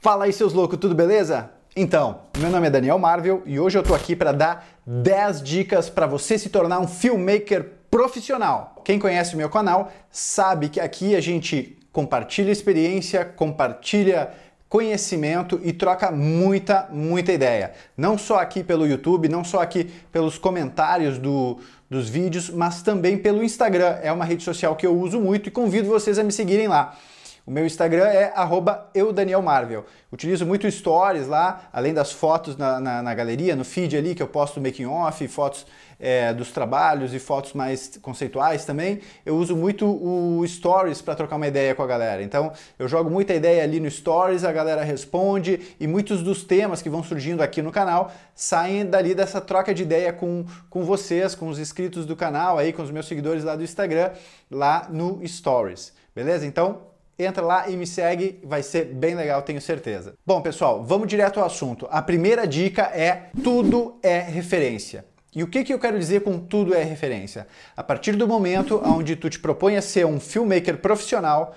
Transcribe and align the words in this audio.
Fala 0.00 0.26
aí, 0.26 0.32
seus 0.32 0.52
loucos, 0.52 0.78
tudo 0.78 0.94
beleza? 0.94 1.50
Então, 1.74 2.20
meu 2.38 2.50
nome 2.50 2.68
é 2.68 2.70
Daniel 2.70 3.00
Marvel 3.00 3.42
e 3.44 3.58
hoje 3.58 3.76
eu 3.76 3.82
tô 3.82 3.96
aqui 3.96 4.14
para 4.14 4.30
dar 4.30 4.64
10 4.86 5.42
dicas 5.42 5.90
para 5.90 6.06
você 6.06 6.38
se 6.38 6.50
tornar 6.50 6.78
um 6.78 6.86
filmmaker 6.86 7.68
profissional. 7.90 8.76
Quem 8.84 8.96
conhece 8.96 9.34
o 9.34 9.36
meu 9.36 9.50
canal 9.50 9.90
sabe 10.08 10.68
que 10.68 10.78
aqui 10.78 11.16
a 11.16 11.20
gente 11.20 11.76
compartilha 11.90 12.52
experiência, 12.52 13.24
compartilha 13.24 14.30
conhecimento 14.68 15.60
e 15.64 15.72
troca 15.72 16.12
muita, 16.12 16.86
muita 16.92 17.32
ideia. 17.32 17.72
Não 17.96 18.16
só 18.16 18.38
aqui 18.38 18.62
pelo 18.62 18.86
YouTube, 18.86 19.28
não 19.28 19.42
só 19.42 19.60
aqui 19.60 19.90
pelos 20.12 20.38
comentários 20.38 21.18
do, 21.18 21.58
dos 21.90 22.08
vídeos, 22.08 22.50
mas 22.50 22.82
também 22.82 23.18
pelo 23.18 23.42
Instagram. 23.42 23.98
É 24.00 24.12
uma 24.12 24.24
rede 24.24 24.44
social 24.44 24.76
que 24.76 24.86
eu 24.86 24.96
uso 24.96 25.20
muito 25.20 25.48
e 25.48 25.50
convido 25.50 25.88
vocês 25.88 26.20
a 26.20 26.22
me 26.22 26.30
seguirem 26.30 26.68
lá. 26.68 26.96
O 27.48 27.50
meu 27.50 27.64
Instagram 27.64 28.04
é 28.04 28.30
eudanielmarvel. 28.92 29.86
Utilizo 30.12 30.44
muito 30.44 30.70
stories 30.70 31.26
lá, 31.26 31.62
além 31.72 31.94
das 31.94 32.12
fotos 32.12 32.58
na, 32.58 32.78
na, 32.78 33.02
na, 33.02 33.14
galeria, 33.14 33.56
no 33.56 33.64
feed 33.64 33.96
ali 33.96 34.14
que 34.14 34.22
eu 34.22 34.28
posto 34.28 34.60
making 34.60 34.84
off, 34.84 35.26
fotos 35.28 35.64
é, 35.98 36.34
dos 36.34 36.52
trabalhos 36.52 37.14
e 37.14 37.18
fotos 37.18 37.54
mais 37.54 37.98
conceituais 38.02 38.66
também. 38.66 39.00
Eu 39.24 39.34
uso 39.34 39.56
muito 39.56 39.86
o 39.86 40.46
stories 40.46 41.00
para 41.00 41.14
trocar 41.14 41.36
uma 41.36 41.46
ideia 41.46 41.74
com 41.74 41.82
a 41.82 41.86
galera. 41.86 42.22
Então 42.22 42.52
eu 42.78 42.86
jogo 42.86 43.08
muita 43.08 43.32
ideia 43.32 43.62
ali 43.62 43.80
no 43.80 43.90
stories, 43.90 44.44
a 44.44 44.52
galera 44.52 44.84
responde 44.84 45.74
e 45.80 45.86
muitos 45.86 46.22
dos 46.22 46.44
temas 46.44 46.82
que 46.82 46.90
vão 46.90 47.02
surgindo 47.02 47.42
aqui 47.42 47.62
no 47.62 47.72
canal 47.72 48.12
saem 48.34 48.84
dali 48.84 49.14
dessa 49.14 49.40
troca 49.40 49.72
de 49.72 49.84
ideia 49.84 50.12
com, 50.12 50.44
com 50.68 50.84
vocês, 50.84 51.34
com 51.34 51.48
os 51.48 51.58
inscritos 51.58 52.04
do 52.04 52.14
canal 52.14 52.58
aí, 52.58 52.74
com 52.74 52.82
os 52.82 52.90
meus 52.90 53.08
seguidores 53.08 53.42
lá 53.42 53.56
do 53.56 53.62
Instagram, 53.62 54.10
lá 54.50 54.86
no 54.90 55.26
stories. 55.26 55.94
Beleza? 56.14 56.44
Então 56.44 56.97
entra 57.18 57.44
lá 57.44 57.68
e 57.68 57.76
me 57.76 57.86
segue, 57.86 58.38
vai 58.44 58.62
ser 58.62 58.84
bem 58.84 59.14
legal, 59.14 59.42
tenho 59.42 59.60
certeza. 59.60 60.14
Bom, 60.24 60.40
pessoal, 60.40 60.84
vamos 60.84 61.08
direto 61.08 61.40
ao 61.40 61.46
assunto. 61.46 61.88
A 61.90 62.00
primeira 62.00 62.46
dica 62.46 62.82
é 62.82 63.30
tudo 63.42 63.98
é 64.02 64.20
referência. 64.20 65.04
E 65.34 65.42
o 65.42 65.46
que, 65.46 65.64
que 65.64 65.74
eu 65.74 65.78
quero 65.78 65.98
dizer 65.98 66.22
com 66.22 66.38
tudo 66.38 66.74
é 66.74 66.82
referência? 66.82 67.46
A 67.76 67.82
partir 67.82 68.16
do 68.16 68.26
momento 68.26 68.80
onde 68.84 69.16
tu 69.16 69.28
te 69.28 69.38
propõe 69.38 69.76
a 69.76 69.82
ser 69.82 70.06
um 70.06 70.18
filmmaker 70.18 70.78
profissional, 70.78 71.54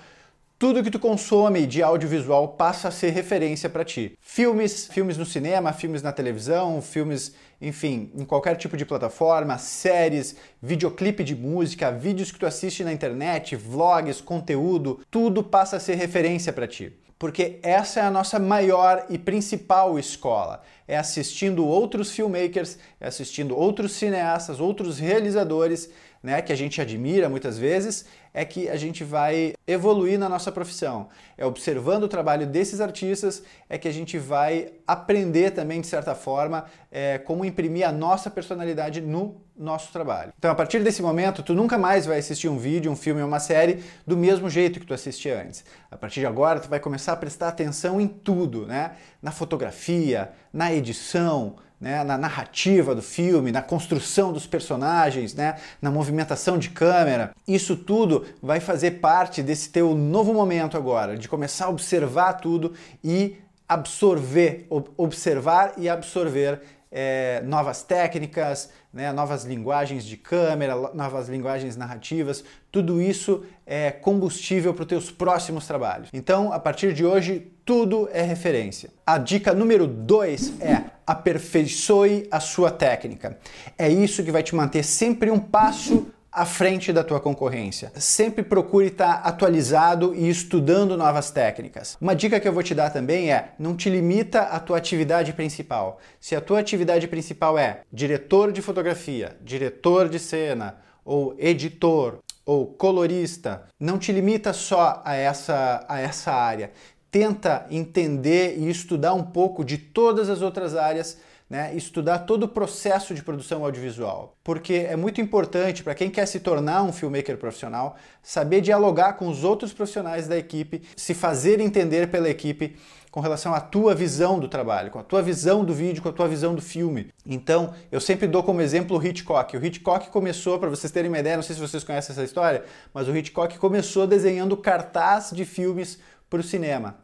tudo 0.62 0.80
que 0.80 0.92
tu 0.92 1.00
consome 1.00 1.66
de 1.66 1.82
audiovisual 1.82 2.50
passa 2.50 2.86
a 2.86 2.92
ser 2.92 3.10
referência 3.10 3.68
para 3.68 3.84
ti. 3.84 4.16
Filmes, 4.20 4.86
filmes 4.86 5.18
no 5.18 5.26
cinema, 5.26 5.72
filmes 5.72 6.04
na 6.04 6.12
televisão, 6.12 6.80
filmes, 6.80 7.34
enfim, 7.60 8.12
em 8.14 8.24
qualquer 8.24 8.54
tipo 8.54 8.76
de 8.76 8.86
plataforma, 8.86 9.58
séries, 9.58 10.36
videoclipe 10.62 11.24
de 11.24 11.34
música, 11.34 11.90
vídeos 11.90 12.30
que 12.30 12.38
tu 12.38 12.46
assiste 12.46 12.84
na 12.84 12.92
internet, 12.92 13.56
vlogs, 13.56 14.20
conteúdo, 14.20 15.00
tudo 15.10 15.42
passa 15.42 15.78
a 15.78 15.80
ser 15.80 15.96
referência 15.96 16.52
para 16.52 16.68
ti 16.68 16.92
porque 17.18 17.60
essa 17.62 18.00
é 18.00 18.02
a 18.02 18.10
nossa 18.10 18.40
maior 18.40 19.06
e 19.08 19.16
principal 19.16 19.96
escola. 19.96 20.60
É 20.88 20.96
assistindo 20.96 21.64
outros 21.64 22.10
filmmakers, 22.10 22.78
é 22.98 23.06
assistindo 23.06 23.56
outros 23.56 23.92
cineastas, 23.92 24.58
outros 24.58 24.98
realizadores, 24.98 25.88
né, 26.20 26.42
que 26.42 26.52
a 26.52 26.56
gente 26.56 26.80
admira 26.80 27.28
muitas 27.28 27.56
vezes, 27.56 28.06
é 28.34 28.44
que 28.44 28.68
a 28.68 28.76
gente 28.76 29.04
vai 29.04 29.54
evoluir 29.66 30.18
na 30.18 30.28
nossa 30.28 30.50
profissão. 30.50 31.08
É 31.36 31.44
observando 31.44 32.04
o 32.04 32.08
trabalho 32.08 32.46
desses 32.46 32.80
artistas 32.80 33.42
é 33.68 33.76
que 33.76 33.88
a 33.88 33.92
gente 33.92 34.18
vai 34.18 34.72
aprender 34.86 35.50
também, 35.50 35.80
de 35.80 35.86
certa 35.86 36.14
forma, 36.14 36.64
é, 36.90 37.18
como 37.18 37.44
imprimir 37.44 37.86
a 37.86 37.92
nossa 37.92 38.30
personalidade 38.30 39.00
no 39.00 39.40
nosso 39.56 39.92
trabalho. 39.92 40.32
Então, 40.38 40.50
a 40.50 40.54
partir 40.54 40.82
desse 40.82 41.02
momento, 41.02 41.42
tu 41.42 41.54
nunca 41.54 41.76
mais 41.76 42.06
vai 42.06 42.18
assistir 42.18 42.48
um 42.48 42.58
vídeo, 42.58 42.90
um 42.90 42.96
filme 42.96 43.20
ou 43.20 43.28
uma 43.28 43.40
série 43.40 43.82
do 44.06 44.16
mesmo 44.16 44.48
jeito 44.48 44.80
que 44.80 44.86
tu 44.86 44.94
assistia 44.94 45.42
antes. 45.42 45.64
A 45.90 45.96
partir 45.96 46.20
de 46.20 46.26
agora, 46.26 46.58
tu 46.58 46.68
vai 46.68 46.80
começar 46.80 47.12
a 47.12 47.16
prestar 47.16 47.48
atenção 47.48 48.00
em 48.00 48.08
tudo, 48.08 48.66
né? 48.66 48.92
Na 49.20 49.30
fotografia, 49.30 50.32
na 50.52 50.72
edição, 50.72 51.56
né, 51.82 52.04
na 52.04 52.16
narrativa 52.16 52.94
do 52.94 53.02
filme, 53.02 53.50
na 53.50 53.60
construção 53.60 54.32
dos 54.32 54.46
personagens, 54.46 55.34
né, 55.34 55.56
na 55.82 55.90
movimentação 55.90 56.56
de 56.56 56.70
câmera. 56.70 57.34
Isso 57.46 57.76
tudo 57.76 58.21
vai 58.42 58.60
fazer 58.60 58.92
parte 58.92 59.42
desse 59.42 59.70
teu 59.70 59.94
novo 59.94 60.32
momento 60.32 60.76
agora, 60.76 61.16
de 61.16 61.28
começar 61.28 61.66
a 61.66 61.70
observar 61.70 62.34
tudo 62.34 62.72
e 63.02 63.36
absorver, 63.68 64.66
observar 64.96 65.74
e 65.78 65.88
absorver 65.88 66.60
é, 66.92 67.40
novas 67.46 67.82
técnicas, 67.82 68.68
né, 68.92 69.10
novas 69.10 69.44
linguagens 69.44 70.04
de 70.04 70.18
câmera, 70.18 70.76
novas 70.92 71.28
linguagens 71.28 71.74
narrativas, 71.74 72.44
tudo 72.70 73.00
isso 73.00 73.42
é 73.66 73.90
combustível 73.90 74.74
para 74.74 74.82
os 74.82 74.88
teus 74.88 75.10
próximos 75.10 75.66
trabalhos. 75.66 76.10
Então, 76.12 76.52
a 76.52 76.60
partir 76.60 76.92
de 76.92 77.04
hoje, 77.04 77.50
tudo 77.64 78.08
é 78.12 78.20
referência. 78.20 78.90
A 79.06 79.16
dica 79.16 79.54
número 79.54 79.86
2 79.86 80.60
é 80.60 80.82
aperfeiçoe 81.06 82.28
a 82.30 82.38
sua 82.38 82.70
técnica. 82.70 83.38
É 83.78 83.88
isso 83.88 84.22
que 84.22 84.30
vai 84.30 84.42
te 84.42 84.54
manter 84.54 84.82
sempre 84.82 85.30
um 85.30 85.38
passo 85.38 86.08
à 86.32 86.46
frente 86.46 86.92
da 86.92 87.04
tua 87.04 87.20
concorrência. 87.20 87.92
Sempre 87.96 88.42
procure 88.42 88.86
estar 88.86 89.16
atualizado 89.16 90.14
e 90.14 90.30
estudando 90.30 90.96
novas 90.96 91.30
técnicas. 91.30 91.98
Uma 92.00 92.16
dica 92.16 92.40
que 92.40 92.48
eu 92.48 92.52
vou 92.52 92.62
te 92.62 92.74
dar 92.74 92.90
também 92.90 93.30
é: 93.30 93.52
não 93.58 93.76
te 93.76 93.90
limita 93.90 94.40
à 94.40 94.58
tua 94.58 94.78
atividade 94.78 95.34
principal. 95.34 96.00
Se 96.18 96.34
a 96.34 96.40
tua 96.40 96.60
atividade 96.60 97.06
principal 97.06 97.58
é 97.58 97.82
diretor 97.92 98.50
de 98.50 98.62
fotografia, 98.62 99.36
diretor 99.42 100.08
de 100.08 100.18
cena 100.18 100.78
ou 101.04 101.34
editor 101.38 102.20
ou 102.46 102.66
colorista, 102.66 103.64
não 103.78 103.98
te 103.98 104.10
limita 104.10 104.52
só 104.52 105.02
a 105.04 105.14
essa, 105.14 105.84
a 105.88 106.00
essa 106.00 106.32
área. 106.32 106.72
Tenta 107.10 107.66
entender 107.70 108.56
e 108.58 108.70
estudar 108.70 109.12
um 109.12 109.22
pouco 109.22 109.62
de 109.62 109.76
todas 109.76 110.30
as 110.30 110.40
outras 110.40 110.74
áreas 110.74 111.18
né, 111.52 111.70
estudar 111.74 112.20
todo 112.20 112.44
o 112.44 112.48
processo 112.48 113.12
de 113.14 113.22
produção 113.22 113.62
audiovisual, 113.62 114.38
porque 114.42 114.86
é 114.88 114.96
muito 114.96 115.20
importante 115.20 115.82
para 115.82 115.94
quem 115.94 116.08
quer 116.08 116.24
se 116.24 116.40
tornar 116.40 116.82
um 116.82 116.90
filmmaker 116.90 117.36
profissional 117.36 117.94
saber 118.22 118.62
dialogar 118.62 119.18
com 119.18 119.28
os 119.28 119.44
outros 119.44 119.70
profissionais 119.70 120.26
da 120.26 120.38
equipe, 120.38 120.80
se 120.96 121.12
fazer 121.12 121.60
entender 121.60 122.10
pela 122.10 122.30
equipe 122.30 122.74
com 123.10 123.20
relação 123.20 123.52
à 123.52 123.60
tua 123.60 123.94
visão 123.94 124.40
do 124.40 124.48
trabalho, 124.48 124.90
com 124.90 124.98
a 124.98 125.02
tua 125.02 125.20
visão 125.20 125.62
do 125.62 125.74
vídeo, 125.74 126.02
com 126.02 126.08
a 126.08 126.12
tua 126.12 126.26
visão 126.26 126.54
do 126.54 126.62
filme. 126.62 127.10
Então, 127.26 127.74
eu 127.90 128.00
sempre 128.00 128.26
dou 128.26 128.42
como 128.42 128.62
exemplo 128.62 128.96
o 128.96 129.06
Hitchcock. 129.06 129.54
O 129.54 129.62
Hitchcock 129.62 130.08
começou, 130.08 130.58
para 130.58 130.70
vocês 130.70 130.90
terem 130.90 131.10
uma 131.10 131.18
ideia, 131.18 131.36
não 131.36 131.42
sei 131.42 131.54
se 131.54 131.60
vocês 131.60 131.84
conhecem 131.84 132.14
essa 132.14 132.24
história, 132.24 132.64
mas 132.94 133.08
o 133.08 133.14
Hitchcock 133.14 133.58
começou 133.58 134.06
desenhando 134.06 134.56
cartaz 134.56 135.32
de 135.34 135.44
filmes 135.44 135.98
para 136.30 136.40
o 136.40 136.42
cinema 136.42 137.01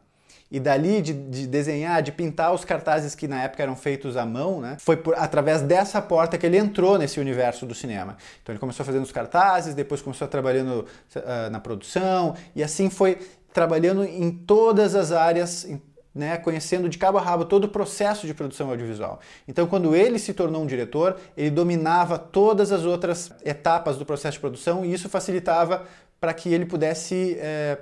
e 0.50 0.58
dali 0.58 1.02
de, 1.02 1.12
de, 1.12 1.46
desenhar, 1.46 2.02
de 2.02 2.10
pintar 2.10 2.54
os 2.54 2.64
cartazes 2.64 3.14
que 3.14 3.28
na 3.28 3.42
época 3.42 3.62
eram 3.62 3.76
feitos 3.76 4.16
à 4.16 4.24
mão, 4.24 4.60
né? 4.60 4.76
Foi 4.80 4.96
por, 4.96 5.14
através 5.14 5.60
dessa 5.60 6.00
porta 6.00 6.38
que 6.38 6.46
ele 6.46 6.56
entrou 6.56 6.96
nesse 6.96 7.20
universo 7.20 7.66
do 7.66 7.74
cinema. 7.74 8.16
Então 8.42 8.52
ele 8.52 8.58
começou 8.60 8.84
fazendo 8.84 9.02
os 9.02 9.12
cartazes, 9.12 9.74
depois 9.74 10.00
começou 10.00 10.26
trabalhando 10.26 10.86
uh, 11.16 11.50
na 11.50 11.60
produção 11.60 12.34
e 12.56 12.62
assim 12.62 12.88
foi 12.88 13.18
trabalhando 13.52 14.04
em 14.04 14.30
todas 14.30 14.94
as 14.94 15.12
áreas, 15.12 15.68
né, 16.14 16.36
conhecendo 16.38 16.88
de 16.88 16.96
cabo 16.96 17.18
a 17.18 17.20
rabo 17.20 17.44
todo 17.44 17.64
o 17.64 17.68
processo 17.68 18.26
de 18.26 18.32
produção 18.32 18.70
audiovisual. 18.70 19.20
Então, 19.46 19.66
quando 19.66 19.94
ele 19.94 20.18
se 20.18 20.32
tornou 20.32 20.62
um 20.62 20.66
diretor, 20.66 21.16
ele 21.36 21.50
dominava 21.50 22.18
todas 22.18 22.72
as 22.72 22.84
outras 22.84 23.32
etapas 23.44 23.96
do 23.96 24.06
processo 24.06 24.34
de 24.34 24.40
produção 24.40 24.84
e 24.84 24.92
isso 24.92 25.08
facilitava 25.08 25.84
para 26.20 26.32
que 26.34 26.52
ele 26.52 26.66
pudesse 26.66 27.36
eh, 27.38 27.78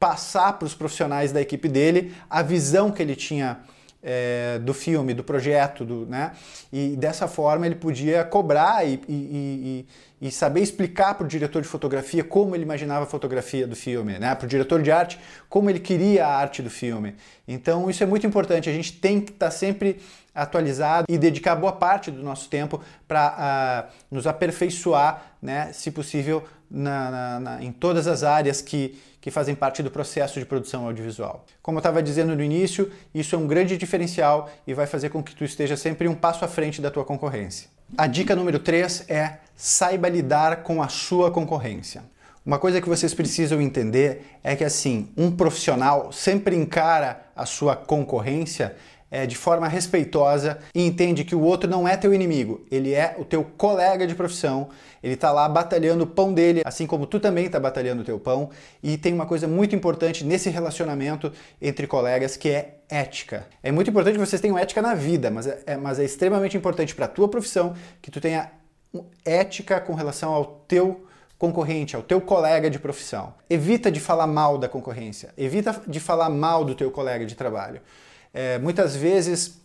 passar 0.00 0.54
para 0.54 0.64
os 0.64 0.74
profissionais 0.74 1.30
da 1.30 1.42
equipe 1.42 1.68
dele 1.68 2.14
a 2.28 2.42
visão 2.42 2.90
que 2.90 3.02
ele 3.02 3.14
tinha 3.14 3.60
é, 4.02 4.58
do 4.58 4.72
filme, 4.72 5.12
do 5.12 5.22
projeto, 5.22 5.84
do, 5.84 6.06
né? 6.06 6.32
E 6.72 6.96
dessa 6.96 7.28
forma 7.28 7.66
ele 7.66 7.74
podia 7.74 8.24
cobrar 8.24 8.82
e, 8.86 8.98
e, 9.06 9.86
e, 10.22 10.26
e 10.28 10.30
saber 10.30 10.62
explicar 10.62 11.14
para 11.14 11.24
o 11.24 11.28
diretor 11.28 11.60
de 11.60 11.68
fotografia 11.68 12.24
como 12.24 12.54
ele 12.54 12.62
imaginava 12.62 13.04
a 13.04 13.06
fotografia 13.06 13.66
do 13.66 13.76
filme, 13.76 14.18
né? 14.18 14.34
Para 14.34 14.46
o 14.46 14.48
diretor 14.48 14.80
de 14.80 14.90
arte 14.90 15.18
como 15.50 15.68
ele 15.68 15.78
queria 15.78 16.26
a 16.26 16.34
arte 16.34 16.62
do 16.62 16.70
filme. 16.70 17.14
Então 17.46 17.90
isso 17.90 18.02
é 18.02 18.06
muito 18.06 18.26
importante. 18.26 18.70
A 18.70 18.72
gente 18.72 18.94
tem 18.94 19.20
que 19.20 19.32
estar 19.32 19.46
tá 19.46 19.52
sempre 19.52 20.00
atualizado 20.34 21.04
e 21.08 21.18
dedicar 21.18 21.54
boa 21.54 21.72
parte 21.72 22.10
do 22.10 22.22
nosso 22.22 22.48
tempo 22.48 22.80
para 23.06 23.28
uh, 23.28 23.34
ah, 23.36 23.88
nos 24.10 24.26
aperfeiçoar, 24.26 25.34
né? 25.42 25.72
Se 25.74 25.90
possível, 25.90 26.42
na, 26.70 27.10
na, 27.10 27.40
na, 27.40 27.62
em 27.62 27.72
todas 27.72 28.06
as 28.06 28.22
áreas 28.22 28.62
que 28.62 28.98
que 29.20 29.30
fazem 29.30 29.54
parte 29.54 29.82
do 29.82 29.90
processo 29.90 30.38
de 30.38 30.46
produção 30.46 30.86
audiovisual. 30.86 31.44
Como 31.62 31.76
eu 31.76 31.80
estava 31.80 32.02
dizendo 32.02 32.34
no 32.34 32.42
início, 32.42 32.90
isso 33.14 33.34
é 33.34 33.38
um 33.38 33.46
grande 33.46 33.76
diferencial 33.76 34.48
e 34.66 34.72
vai 34.72 34.86
fazer 34.86 35.10
com 35.10 35.22
que 35.22 35.34
tu 35.34 35.44
esteja 35.44 35.76
sempre 35.76 36.08
um 36.08 36.14
passo 36.14 36.44
à 36.44 36.48
frente 36.48 36.80
da 36.80 36.90
tua 36.90 37.04
concorrência. 37.04 37.68
A 37.98 38.06
dica 38.06 38.34
número 38.34 38.58
3 38.58 39.06
é 39.08 39.38
saiba 39.54 40.08
lidar 40.08 40.62
com 40.62 40.82
a 40.82 40.88
sua 40.88 41.30
concorrência. 41.30 42.02
Uma 42.46 42.58
coisa 42.58 42.80
que 42.80 42.88
vocês 42.88 43.12
precisam 43.12 43.60
entender 43.60 44.38
é 44.42 44.56
que 44.56 44.64
assim, 44.64 45.10
um 45.16 45.30
profissional 45.30 46.10
sempre 46.10 46.56
encara 46.56 47.20
a 47.36 47.44
sua 47.44 47.76
concorrência 47.76 48.74
é, 49.10 49.26
de 49.26 49.36
forma 49.36 49.66
respeitosa 49.66 50.58
e 50.74 50.86
entende 50.86 51.24
que 51.24 51.34
o 51.34 51.40
outro 51.40 51.68
não 51.68 51.86
é 51.86 51.96
teu 51.96 52.14
inimigo, 52.14 52.64
ele 52.70 52.94
é 52.94 53.16
o 53.18 53.24
teu 53.24 53.42
colega 53.42 54.06
de 54.06 54.14
profissão, 54.14 54.68
ele 55.02 55.14
está 55.14 55.32
lá 55.32 55.48
batalhando 55.48 56.04
o 56.04 56.06
pão 56.06 56.32
dele, 56.32 56.62
assim 56.64 56.86
como 56.86 57.06
tu 57.06 57.18
também 57.18 57.46
está 57.46 57.58
batalhando 57.58 58.02
o 58.02 58.04
teu 58.04 58.18
pão. 58.20 58.50
E 58.82 58.98
tem 58.98 59.14
uma 59.14 59.26
coisa 59.26 59.48
muito 59.48 59.74
importante 59.74 60.24
nesse 60.24 60.50
relacionamento 60.50 61.32
entre 61.60 61.86
colegas 61.86 62.36
que 62.36 62.50
é 62.50 62.80
ética. 62.88 63.46
É 63.62 63.72
muito 63.72 63.88
importante 63.88 64.14
que 64.14 64.26
vocês 64.26 64.40
tenham 64.40 64.58
ética 64.58 64.82
na 64.82 64.94
vida, 64.94 65.30
mas 65.30 65.46
é, 65.46 65.76
mas 65.76 65.98
é 65.98 66.04
extremamente 66.04 66.56
importante 66.56 66.94
para 66.94 67.06
a 67.06 67.08
tua 67.08 67.28
profissão 67.28 67.74
que 68.02 68.10
tu 68.10 68.20
tenha 68.20 68.50
ética 69.24 69.80
com 69.80 69.94
relação 69.94 70.32
ao 70.32 70.44
teu 70.66 71.06
concorrente, 71.38 71.96
ao 71.96 72.02
teu 72.02 72.20
colega 72.20 72.68
de 72.68 72.78
profissão. 72.78 73.32
Evita 73.48 73.90
de 73.90 73.98
falar 73.98 74.26
mal 74.26 74.58
da 74.58 74.68
concorrência, 74.68 75.32
evita 75.38 75.80
de 75.86 75.98
falar 75.98 76.28
mal 76.28 76.64
do 76.64 76.74
teu 76.74 76.90
colega 76.90 77.24
de 77.24 77.34
trabalho. 77.34 77.80
É, 78.32 78.58
muitas 78.58 78.94
vezes 78.94 79.60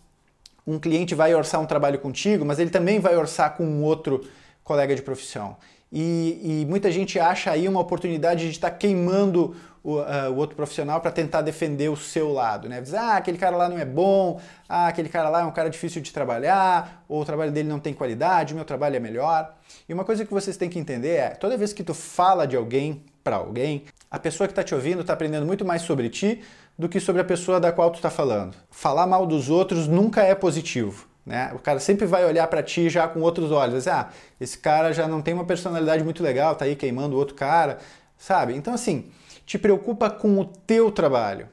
um 0.66 0.80
cliente 0.80 1.14
vai 1.14 1.34
orçar 1.36 1.62
um 1.62 1.66
trabalho 1.66 2.00
contigo, 2.00 2.44
mas 2.44 2.60
ele 2.60 2.70
também 2.70 3.00
vai 3.00 3.16
orçar 3.16 3.56
com 3.56 3.64
um 3.66 3.84
outro 3.84 4.28
colega 4.64 4.96
de 4.96 5.02
profissão. 5.02 5.58
E, 5.92 6.62
e 6.62 6.66
muita 6.66 6.92
gente 6.92 7.20
acha 7.20 7.52
aí 7.52 7.68
uma 7.68 7.80
oportunidade 7.80 8.46
de 8.46 8.52
estar 8.52 8.72
tá 8.72 8.76
queimando 8.76 9.56
o, 9.84 10.00
uh, 10.00 10.32
o, 10.32 10.36
outro 10.36 10.56
profissional 10.56 11.00
para 11.00 11.12
tentar 11.12 11.44
defender 11.44 11.90
o 11.90 11.96
seu 11.96 12.34
lado, 12.34 12.68
né? 12.68 12.82
Diz, 12.82 12.96
ah, 12.96 13.18
aquele 13.18 13.38
cara 13.38 13.56
lá 13.56 13.70
não 13.70 13.78
é 13.78 13.86
bom, 13.86 14.42
ah, 14.68 14.88
aquele 14.88 15.08
cara 15.08 15.30
lá 15.30 15.42
é 15.42 15.46
um 15.46 15.52
cara 15.52 15.70
difícil 15.70 16.02
de 16.02 16.12
trabalhar, 16.12 17.06
ou 17.08 17.22
o 17.22 17.26
trabalho 17.26 17.52
dele 17.52 17.70
não 17.70 17.80
tem 17.80 17.94
qualidade, 17.94 18.54
o 18.54 18.56
meu 18.56 18.66
trabalho 18.66 18.96
é 18.96 19.00
melhor. 19.00 19.56
E 19.88 19.94
uma 19.94 20.04
coisa 20.04 20.26
que 20.26 20.34
vocês 20.34 20.58
têm 20.58 20.70
que 20.70 20.80
entender 20.80 21.18
é, 21.18 21.30
toda 21.30 21.56
vez 21.56 21.72
que 21.72 21.84
tu 21.84 21.94
fala 21.94 22.48
de 22.48 22.56
alguém 22.56 23.04
para 23.24 23.36
alguém, 23.36 23.86
a 24.10 24.18
pessoa 24.18 24.48
que 24.48 24.52
está 24.54 24.64
te 24.64 24.74
ouvindo 24.74 25.02
está 25.02 25.14
aprendendo 25.14 25.46
muito 25.46 25.64
mais 25.64 25.84
sobre 25.84 26.10
ti 26.10 26.42
do 26.78 26.90
que 26.90 27.00
sobre 27.00 27.22
a 27.22 27.26
pessoa 27.26 27.60
da 27.60 27.72
qual 27.72 27.90
tu 27.90 27.96
está 27.96 28.10
falando. 28.10 28.56
Falar 28.70 29.08
mal 29.08 29.26
dos 29.26 29.50
outros 29.50 29.88
nunca 29.88 30.24
é 30.24 30.36
positivo. 30.36 31.08
Né? 31.26 31.52
O 31.56 31.60
cara 31.60 31.80
sempre 31.80 32.06
vai 32.06 32.26
olhar 32.26 32.46
para 32.48 32.62
ti 32.62 32.90
já 32.90 33.08
com 33.08 33.22
outros 33.22 33.52
olhos. 33.52 33.76
Dizer, 33.76 33.92
ah, 33.92 34.10
esse 34.40 34.58
cara 34.58 34.94
já 34.94 35.08
não 35.08 35.22
tem 35.22 35.34
uma 35.34 35.46
personalidade 35.46 36.04
muito 36.04 36.22
legal, 36.22 36.56
tá 36.56 36.66
aí 36.66 36.76
queimando 36.76 37.16
o 37.16 37.20
outro 37.20 37.36
cara, 37.36 37.80
sabe? 38.18 38.54
Então, 38.56 38.74
assim, 38.74 39.10
te 39.46 39.58
preocupa 39.58 40.10
com 40.10 40.40
o 40.40 40.46
teu 40.46 40.92
trabalho. 40.92 41.48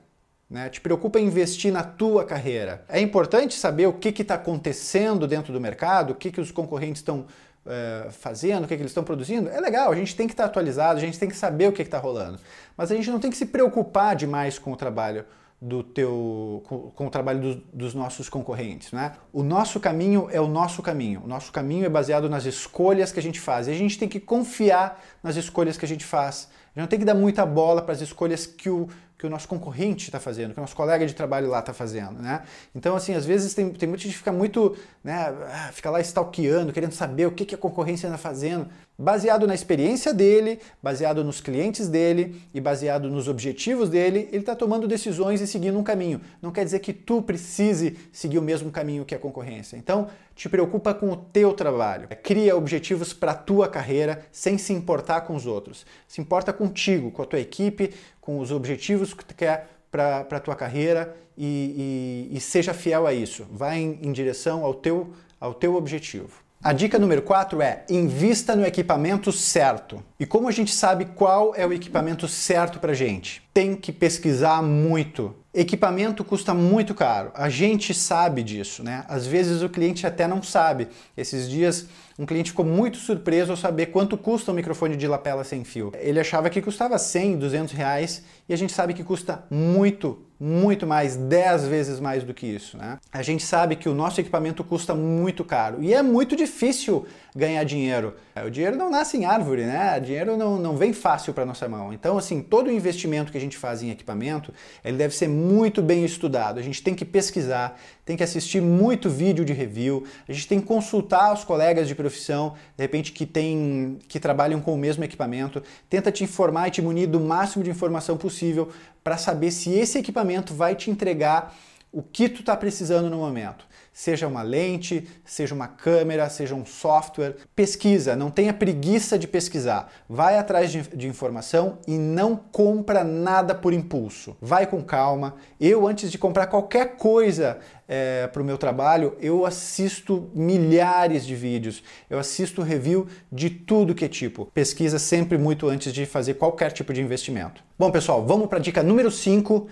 Né? 0.51 0.69
Te 0.69 0.83
preocupa 0.83 1.19
em 1.19 1.25
investir 1.25 1.73
na 1.73 1.83
tua 1.83 2.25
carreira. 2.27 2.85
É 2.87 3.01
importante 3.01 3.55
saber 3.55 3.87
o 3.87 3.95
que 3.95 4.09
está 4.21 4.35
acontecendo 4.35 5.27
dentro 5.27 5.51
do 5.51 5.61
mercado, 5.61 6.11
o 6.11 6.15
que, 6.15 6.31
que 6.31 6.41
os 6.41 6.51
concorrentes 6.51 7.01
estão 7.01 7.25
é, 7.67 8.09
fazendo, 8.11 8.65
o 8.65 8.69
que, 8.69 8.77
que 8.77 8.83
eles 8.83 8.91
estão 8.91 9.05
produzindo. 9.05 9.49
É 9.49 9.61
legal, 9.61 9.93
a 9.93 9.97
gente 9.97 10.17
tem 10.17 10.27
que 10.27 10.33
estar 10.33 10.45
tá 10.45 10.49
atualizado, 10.49 10.99
a 10.99 11.01
gente 11.01 11.19
tem 11.19 11.29
que 11.29 11.37
saber 11.37 11.69
o 11.69 11.73
que 11.73 11.83
está 11.83 11.99
rolando. 11.99 12.39
Mas 12.77 12.91
a 12.91 12.95
gente 12.95 13.11
não 13.11 13.19
tem 13.19 13.31
que 13.31 13.37
se 13.37 13.47
preocupar 13.47 14.17
demais 14.17 14.59
com 14.59 14.73
o 14.73 14.77
trabalho 14.77 15.25
do 15.61 15.85
teu 15.85 16.61
com, 16.67 16.91
com 16.91 17.07
o 17.07 17.11
trabalho 17.11 17.41
do, 17.41 17.55
dos 17.73 17.95
nossos 17.95 18.29
concorrentes, 18.29 18.91
né? 18.91 19.13
O 19.33 19.45
nosso 19.45 19.79
caminho 19.79 20.29
é 20.33 20.41
o 20.41 20.49
nosso 20.49 20.83
caminho. 20.83 21.23
O 21.25 21.29
nosso 21.29 21.53
caminho 21.53 21.87
é 21.87 21.89
baseado 21.89 22.29
nas 22.29 22.45
escolhas 22.45 23.13
que 23.13 23.21
a 23.21 23.23
gente 23.23 23.39
faz. 23.39 23.69
E 23.69 23.71
a 23.71 23.75
gente 23.75 23.97
tem 23.97 24.09
que 24.09 24.19
confiar 24.19 25.01
nas 25.23 25.37
escolhas 25.37 25.77
que 25.77 25.85
a 25.85 25.89
gente 25.89 26.05
faz. 26.05 26.49
A 26.75 26.81
gente 26.81 26.83
não 26.83 26.87
tem 26.89 26.99
que 26.99 27.05
dar 27.05 27.15
muita 27.15 27.47
bola 27.47 27.81
para 27.81 27.93
as 27.93 28.01
escolhas 28.01 28.45
que 28.45 28.69
o 28.69 28.89
que 29.23 29.27
o 29.29 29.31
nosso 29.31 29.47
concorrente 29.47 30.07
está 30.07 30.19
fazendo, 30.19 30.53
que 30.53 30.59
o 30.59 30.61
nosso 30.61 30.75
colega 30.75 31.07
de 31.07 31.15
trabalho 31.15 31.49
lá 31.49 31.61
está 31.61 31.73
fazendo, 31.73 32.21
né? 32.21 32.43
Então, 32.75 32.97
assim, 32.97 33.15
às 33.15 33.25
vezes 33.25 33.55
tem, 33.55 33.71
tem 33.71 33.89
muita 33.89 34.03
gente 34.03 34.15
que 34.15 34.19
fica 34.19 34.33
muito, 34.33 34.77
né, 35.05 35.33
ah, 35.47 35.71
fica 35.73 35.89
lá 35.91 36.01
stalkeando, 36.01 36.73
querendo 36.73 36.91
saber 36.91 37.27
o 37.27 37.31
que, 37.31 37.45
que 37.45 37.55
a 37.55 37.59
concorrência 37.59 38.09
anda 38.09 38.19
fazendo, 38.19 38.67
baseado 39.03 39.49
na 39.49 39.55
experiência 39.55 40.15
dele, 40.15 40.61
baseado 40.81 41.25
nos 41.25 41.41
clientes 41.41 41.89
dele 41.89 42.41
e 42.55 42.61
baseado 42.61 43.11
nos 43.11 43.27
objetivos 43.27 43.89
dele, 43.89 44.29
ele 44.31 44.43
está 44.43 44.55
tomando 44.55 44.87
decisões 44.87 45.41
e 45.41 45.47
seguindo 45.47 45.77
um 45.77 45.83
caminho. 45.83 46.21
Não 46.41 46.53
quer 46.53 46.65
dizer 46.65 46.79
que 46.79 46.93
tu 46.93 47.21
precise 47.21 47.99
seguir 48.13 48.39
o 48.39 48.43
mesmo 48.43 48.71
caminho 48.71 49.05
que 49.05 49.13
a 49.13 49.19
concorrência. 49.19 49.77
Então, 49.77 50.07
te 50.37 50.49
preocupa 50.49 50.95
com 50.95 51.11
o 51.11 51.17
teu 51.17 51.53
trabalho. 51.53 52.09
Cria 52.23 52.57
objetivos 52.57 53.13
para 53.13 53.33
a 53.33 53.35
tua 53.35 53.69
carreira 53.69 54.25
sem 54.31 54.57
se 54.57 54.73
importar 54.73 55.23
com 55.23 55.35
os 55.35 55.47
outros. 55.47 55.85
Se 56.07 56.21
importa 56.21 56.53
contigo, 56.53 57.11
com 57.11 57.23
a 57.23 57.27
tua 57.27 57.41
equipe, 57.41 57.93
com 58.21 58.39
os 58.39 58.53
objetivos 58.53 59.13
que 59.13 59.25
tu 59.25 59.35
quer 59.35 59.69
para 59.91 60.21
a 60.21 60.41
tua 60.41 60.55
carreira 60.55 61.15
e, 61.37 62.29
e, 62.31 62.37
e, 62.37 62.41
seja 62.41 62.73
fiel 62.73 63.05
a 63.05 63.13
isso. 63.13 63.47
Vá 63.51 63.75
em, 63.77 63.99
em 64.01 64.13
direção 64.13 64.65
ao 64.65 64.75
teu, 64.75 65.13
ao 65.41 65.53
teu 65.53 65.75
objetivo. 65.75 66.42
A 66.65 66.73
dica 66.73 66.97
número 66.97 67.23
4 67.23 67.61
é 67.61 67.85
invista 67.91 68.55
no 68.55 68.65
equipamento 68.65 69.33
certo. 69.33 70.01
E 70.19 70.25
como 70.25 70.47
a 70.47 70.53
gente 70.53 70.73
sabe 70.73 71.07
qual 71.07 71.57
é 71.57 71.67
o 71.67 71.73
equipamento 71.73 72.29
certo 72.29 72.79
para 72.79 72.95
gente? 72.95 73.42
Tem 73.53 73.77
que 73.77 73.93
pesquisar 73.93 74.63
muito. 74.63 75.35
Equipamento 75.55 76.25
custa 76.25 76.55
muito 76.55 76.95
caro. 76.95 77.31
A 77.35 77.51
gente 77.51 77.93
sabe 77.93 78.43
disso, 78.43 78.83
né? 78.83 79.05
Às 79.09 79.27
vezes 79.27 79.63
o 79.63 79.69
cliente 79.69 80.07
até 80.07 80.27
não 80.27 80.43
sabe. 80.43 80.89
Esses 81.17 81.49
dias 81.49 81.87
um 82.19 82.27
cliente 82.27 82.51
ficou 82.51 82.65
muito 82.65 82.99
surpreso 82.99 83.53
ao 83.53 83.57
saber 83.57 83.87
quanto 83.87 84.17
custa 84.17 84.53
um 84.53 84.55
microfone 84.55 84.97
de 84.97 85.07
lapela 85.09 85.45
sem 85.45 85.65
fio. 85.65 85.93
Ele 85.99 86.21
achava 86.21 86.51
que 86.51 86.61
custava 86.61 86.99
100, 86.99 87.39
200 87.39 87.73
reais 87.73 88.23
e 88.49 88.53
a 88.53 88.57
gente 88.57 88.73
sabe 88.73 88.93
que 88.93 89.03
custa 89.03 89.45
muito, 89.51 90.23
muito 90.39 90.87
mais, 90.87 91.17
10 91.17 91.67
vezes 91.67 91.99
mais 91.99 92.23
do 92.23 92.35
que 92.35 92.47
isso. 92.47 92.77
Né? 92.77 92.99
A 93.11 93.23
gente 93.23 93.45
sabe 93.45 93.77
que 93.77 93.89
o 93.89 93.95
nosso 93.95 94.21
equipamento 94.21 94.63
custa 94.63 94.95
muito 94.95 95.43
caro 95.43 95.83
e 95.83 95.95
é 95.95 96.03
muito 96.03 96.37
difícil 96.37 97.07
ganhar 97.35 97.65
dinheiro. 97.65 98.15
O 98.47 98.51
dinheiro 98.51 98.77
não 98.77 98.91
nasce 98.91 99.17
em 99.17 99.25
árvore, 99.25 99.65
né? 99.65 99.97
O 99.99 100.01
dinheiro 100.01 100.37
não, 100.37 100.59
não 100.59 100.77
vem 100.77 100.93
fácil 100.93 101.33
para 101.33 101.47
nossa 101.47 101.69
mão. 101.69 101.93
Então, 101.93 102.19
assim, 102.19 102.43
todo 102.43 102.71
investimento 102.71 103.33
que 103.33 103.39
gente 103.43 103.57
faz 103.57 103.83
em 103.83 103.91
equipamento, 103.91 104.53
ele 104.85 104.97
deve 104.97 105.15
ser 105.15 105.29
muito 105.29 105.83
bem 105.83 106.05
estudado. 106.05 106.59
A 106.59 106.63
gente 106.63 106.83
tem 106.83 106.95
que 106.95 107.05
pesquisar, 107.05 107.79
tem 108.05 108.17
que 108.17 108.23
assistir 108.23 108.61
muito 108.61 109.11
vídeo 109.11 109.45
de 109.45 109.53
review, 109.53 110.05
a 110.29 110.33
gente 110.33 110.49
tem 110.49 110.61
que 110.61 110.67
consultar 110.67 111.33
os 111.33 111.45
colegas 111.45 111.87
de 111.87 111.95
profissão, 111.95 112.55
de 112.77 112.83
repente 112.83 113.13
que 113.13 113.27
tem, 113.27 113.99
que 114.09 114.19
trabalham 114.19 114.61
com 114.61 114.75
o 114.75 114.79
mesmo 114.79 115.05
equipamento, 115.05 115.63
tenta 115.89 116.11
te 116.11 116.25
informar 116.25 116.69
e 116.69 116.71
te 116.71 116.83
munir 116.83 117.09
do 117.09 117.21
máximo 117.21 117.63
de 117.63 117.71
informação 117.71 118.17
possível 118.17 118.71
para 119.03 119.17
saber 119.17 119.51
se 119.51 119.71
esse 119.71 119.99
equipamento 119.99 120.55
vai 120.55 120.75
te 120.75 120.91
entregar 120.91 121.55
o 121.93 122.03
que 122.03 122.29
tu 122.29 122.41
está 122.41 122.57
precisando 122.57 123.11
no 123.11 123.19
momento 123.19 123.72
seja 123.93 124.27
uma 124.27 124.43
lente, 124.43 125.07
seja 125.25 125.55
uma 125.55 125.69
câmera, 125.69 126.29
seja 126.31 126.55
um 126.55 126.65
software. 126.65 127.37
Pesquisa, 127.55 128.17
não 128.17 128.31
tenha 128.31 128.53
preguiça 128.53 129.19
de 129.19 129.29
pesquisar. 129.29 129.93
Vai 130.09 130.39
atrás 130.39 130.73
de, 130.73 130.83
de 130.83 131.07
informação 131.07 131.79
e 131.87 131.99
não 131.99 132.37
compra 132.37 133.05
nada 133.05 133.55
por 133.55 133.73
impulso. 133.73 134.37
Vai 134.41 134.67
com 134.67 134.83
calma. 134.83 135.35
Eu, 135.61 135.87
antes 135.87 136.11
de 136.11 136.19
comprar 136.19 136.47
qualquer 136.47 136.97
coisa 136.97 137.59
é, 137.87 138.27
para 138.27 138.41
o 138.41 138.45
meu 138.45 138.57
trabalho, 138.57 139.15
eu 139.21 139.45
assisto 139.45 140.31
milhares 140.35 141.27
de 141.27 141.35
vídeos, 141.35 141.83
eu 142.09 142.19
assisto 142.19 142.63
review 142.63 143.07
de 143.31 143.51
tudo 143.51 143.95
que 143.95 144.05
é 144.05 144.09
tipo. 144.09 144.47
Pesquisa 144.47 144.99
sempre 144.99 145.37
muito 145.37 145.69
antes 145.69 145.93
de 145.93 146.07
fazer 146.07 146.35
qualquer 146.35 146.73
tipo 146.73 146.93
de 146.93 147.03
investimento. 147.03 147.63
Bom, 147.79 147.91
pessoal, 147.91 148.25
vamos 148.25 148.49
para 148.49 148.59
a 148.59 148.63
dica 148.63 148.83
número 148.83 149.11
5, 149.11 149.69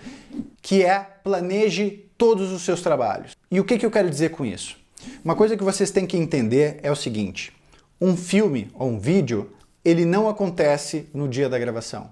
que 0.61 0.83
é 0.83 0.99
planeje 1.23 2.05
todos 2.15 2.51
os 2.51 2.61
seus 2.61 2.81
trabalhos. 2.81 3.40
E 3.51 3.59
o 3.59 3.65
que, 3.65 3.77
que 3.77 3.85
eu 3.85 3.91
quero 3.91 4.09
dizer 4.09 4.29
com 4.29 4.45
isso? 4.45 4.77
Uma 5.25 5.35
coisa 5.35 5.57
que 5.57 5.63
vocês 5.63 5.91
têm 5.91 6.07
que 6.07 6.15
entender 6.15 6.79
é 6.81 6.89
o 6.89 6.95
seguinte: 6.95 7.51
um 7.99 8.15
filme 8.15 8.71
ou 8.73 8.87
um 8.87 8.97
vídeo, 8.97 9.51
ele 9.83 10.05
não 10.05 10.29
acontece 10.29 11.09
no 11.13 11.27
dia 11.27 11.49
da 11.49 11.59
gravação. 11.59 12.09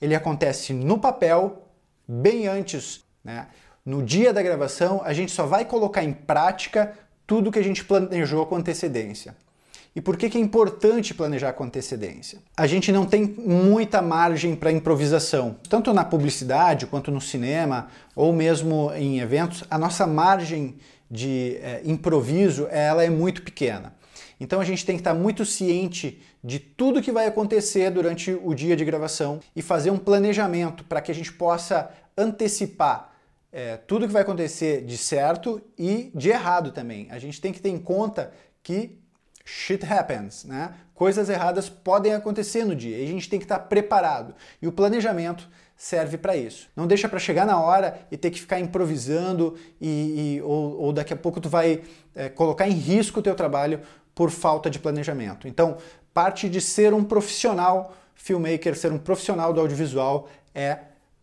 Ele 0.00 0.14
acontece 0.14 0.72
no 0.72 0.98
papel 0.98 1.68
bem 2.08 2.46
antes, 2.46 3.04
né? 3.22 3.48
No 3.84 4.02
dia 4.02 4.32
da 4.32 4.42
gravação, 4.42 5.02
a 5.04 5.12
gente 5.12 5.32
só 5.32 5.44
vai 5.44 5.64
colocar 5.64 6.02
em 6.02 6.12
prática 6.12 6.94
tudo 7.26 7.52
que 7.52 7.58
a 7.58 7.64
gente 7.64 7.84
planejou 7.84 8.46
com 8.46 8.56
antecedência. 8.56 9.36
E 9.94 10.00
por 10.00 10.16
que, 10.16 10.30
que 10.30 10.38
é 10.38 10.40
importante 10.40 11.12
planejar 11.12 11.52
com 11.52 11.64
antecedência? 11.64 12.38
A 12.56 12.66
gente 12.66 12.92
não 12.92 13.04
tem 13.04 13.24
muita 13.24 14.00
margem 14.00 14.54
para 14.54 14.70
improvisação. 14.70 15.56
Tanto 15.68 15.92
na 15.92 16.04
publicidade, 16.04 16.86
quanto 16.86 17.10
no 17.10 17.20
cinema, 17.20 17.88
ou 18.14 18.32
mesmo 18.32 18.92
em 18.94 19.18
eventos, 19.18 19.64
a 19.68 19.76
nossa 19.76 20.06
margem 20.06 20.76
de 21.10 21.58
é, 21.60 21.82
improviso 21.84 22.68
ela 22.70 23.02
é 23.02 23.10
muito 23.10 23.42
pequena. 23.42 23.94
Então 24.38 24.60
a 24.60 24.64
gente 24.64 24.86
tem 24.86 24.94
que 24.94 25.00
estar 25.00 25.12
muito 25.12 25.44
ciente 25.44 26.22
de 26.42 26.58
tudo 26.58 27.02
que 27.02 27.12
vai 27.12 27.26
acontecer 27.26 27.90
durante 27.90 28.32
o 28.32 28.54
dia 28.54 28.76
de 28.76 28.84
gravação 28.84 29.40
e 29.54 29.60
fazer 29.60 29.90
um 29.90 29.98
planejamento 29.98 30.84
para 30.84 31.00
que 31.00 31.10
a 31.10 31.14
gente 31.14 31.32
possa 31.32 31.90
antecipar 32.16 33.12
é, 33.52 33.76
tudo 33.76 34.06
que 34.06 34.12
vai 34.12 34.22
acontecer 34.22 34.84
de 34.84 34.96
certo 34.96 35.60
e 35.76 36.10
de 36.14 36.30
errado 36.30 36.70
também. 36.70 37.08
A 37.10 37.18
gente 37.18 37.40
tem 37.40 37.52
que 37.52 37.60
ter 37.60 37.70
em 37.70 37.78
conta 37.78 38.32
que 38.62 38.99
shit 39.44 39.84
happens, 39.84 40.44
né? 40.44 40.74
Coisas 40.94 41.28
erradas 41.28 41.68
podem 41.68 42.12
acontecer 42.12 42.64
no 42.64 42.76
dia 42.76 42.98
e 42.98 43.04
a 43.04 43.06
gente 43.06 43.28
tem 43.28 43.38
que 43.38 43.44
estar 43.44 43.58
preparado. 43.58 44.34
E 44.60 44.68
o 44.68 44.72
planejamento 44.72 45.48
serve 45.76 46.18
para 46.18 46.36
isso. 46.36 46.68
Não 46.76 46.86
deixa 46.86 47.08
para 47.08 47.18
chegar 47.18 47.46
na 47.46 47.58
hora 47.58 48.06
e 48.10 48.16
ter 48.16 48.30
que 48.30 48.38
ficar 48.38 48.60
improvisando 48.60 49.56
e, 49.80 50.36
e 50.36 50.42
ou, 50.42 50.78
ou, 50.78 50.92
daqui 50.92 51.14
a 51.14 51.16
pouco 51.16 51.40
tu 51.40 51.48
vai 51.48 51.82
é, 52.14 52.28
colocar 52.28 52.68
em 52.68 52.74
risco 52.74 53.20
o 53.20 53.22
teu 53.22 53.34
trabalho 53.34 53.80
por 54.14 54.30
falta 54.30 54.68
de 54.68 54.78
planejamento. 54.78 55.48
Então, 55.48 55.78
parte 56.12 56.50
de 56.50 56.60
ser 56.60 56.92
um 56.92 57.02
profissional 57.02 57.94
filmmaker, 58.14 58.76
ser 58.76 58.92
um 58.92 58.98
profissional 58.98 59.54
do 59.54 59.60
audiovisual 59.60 60.28
é 60.54 60.80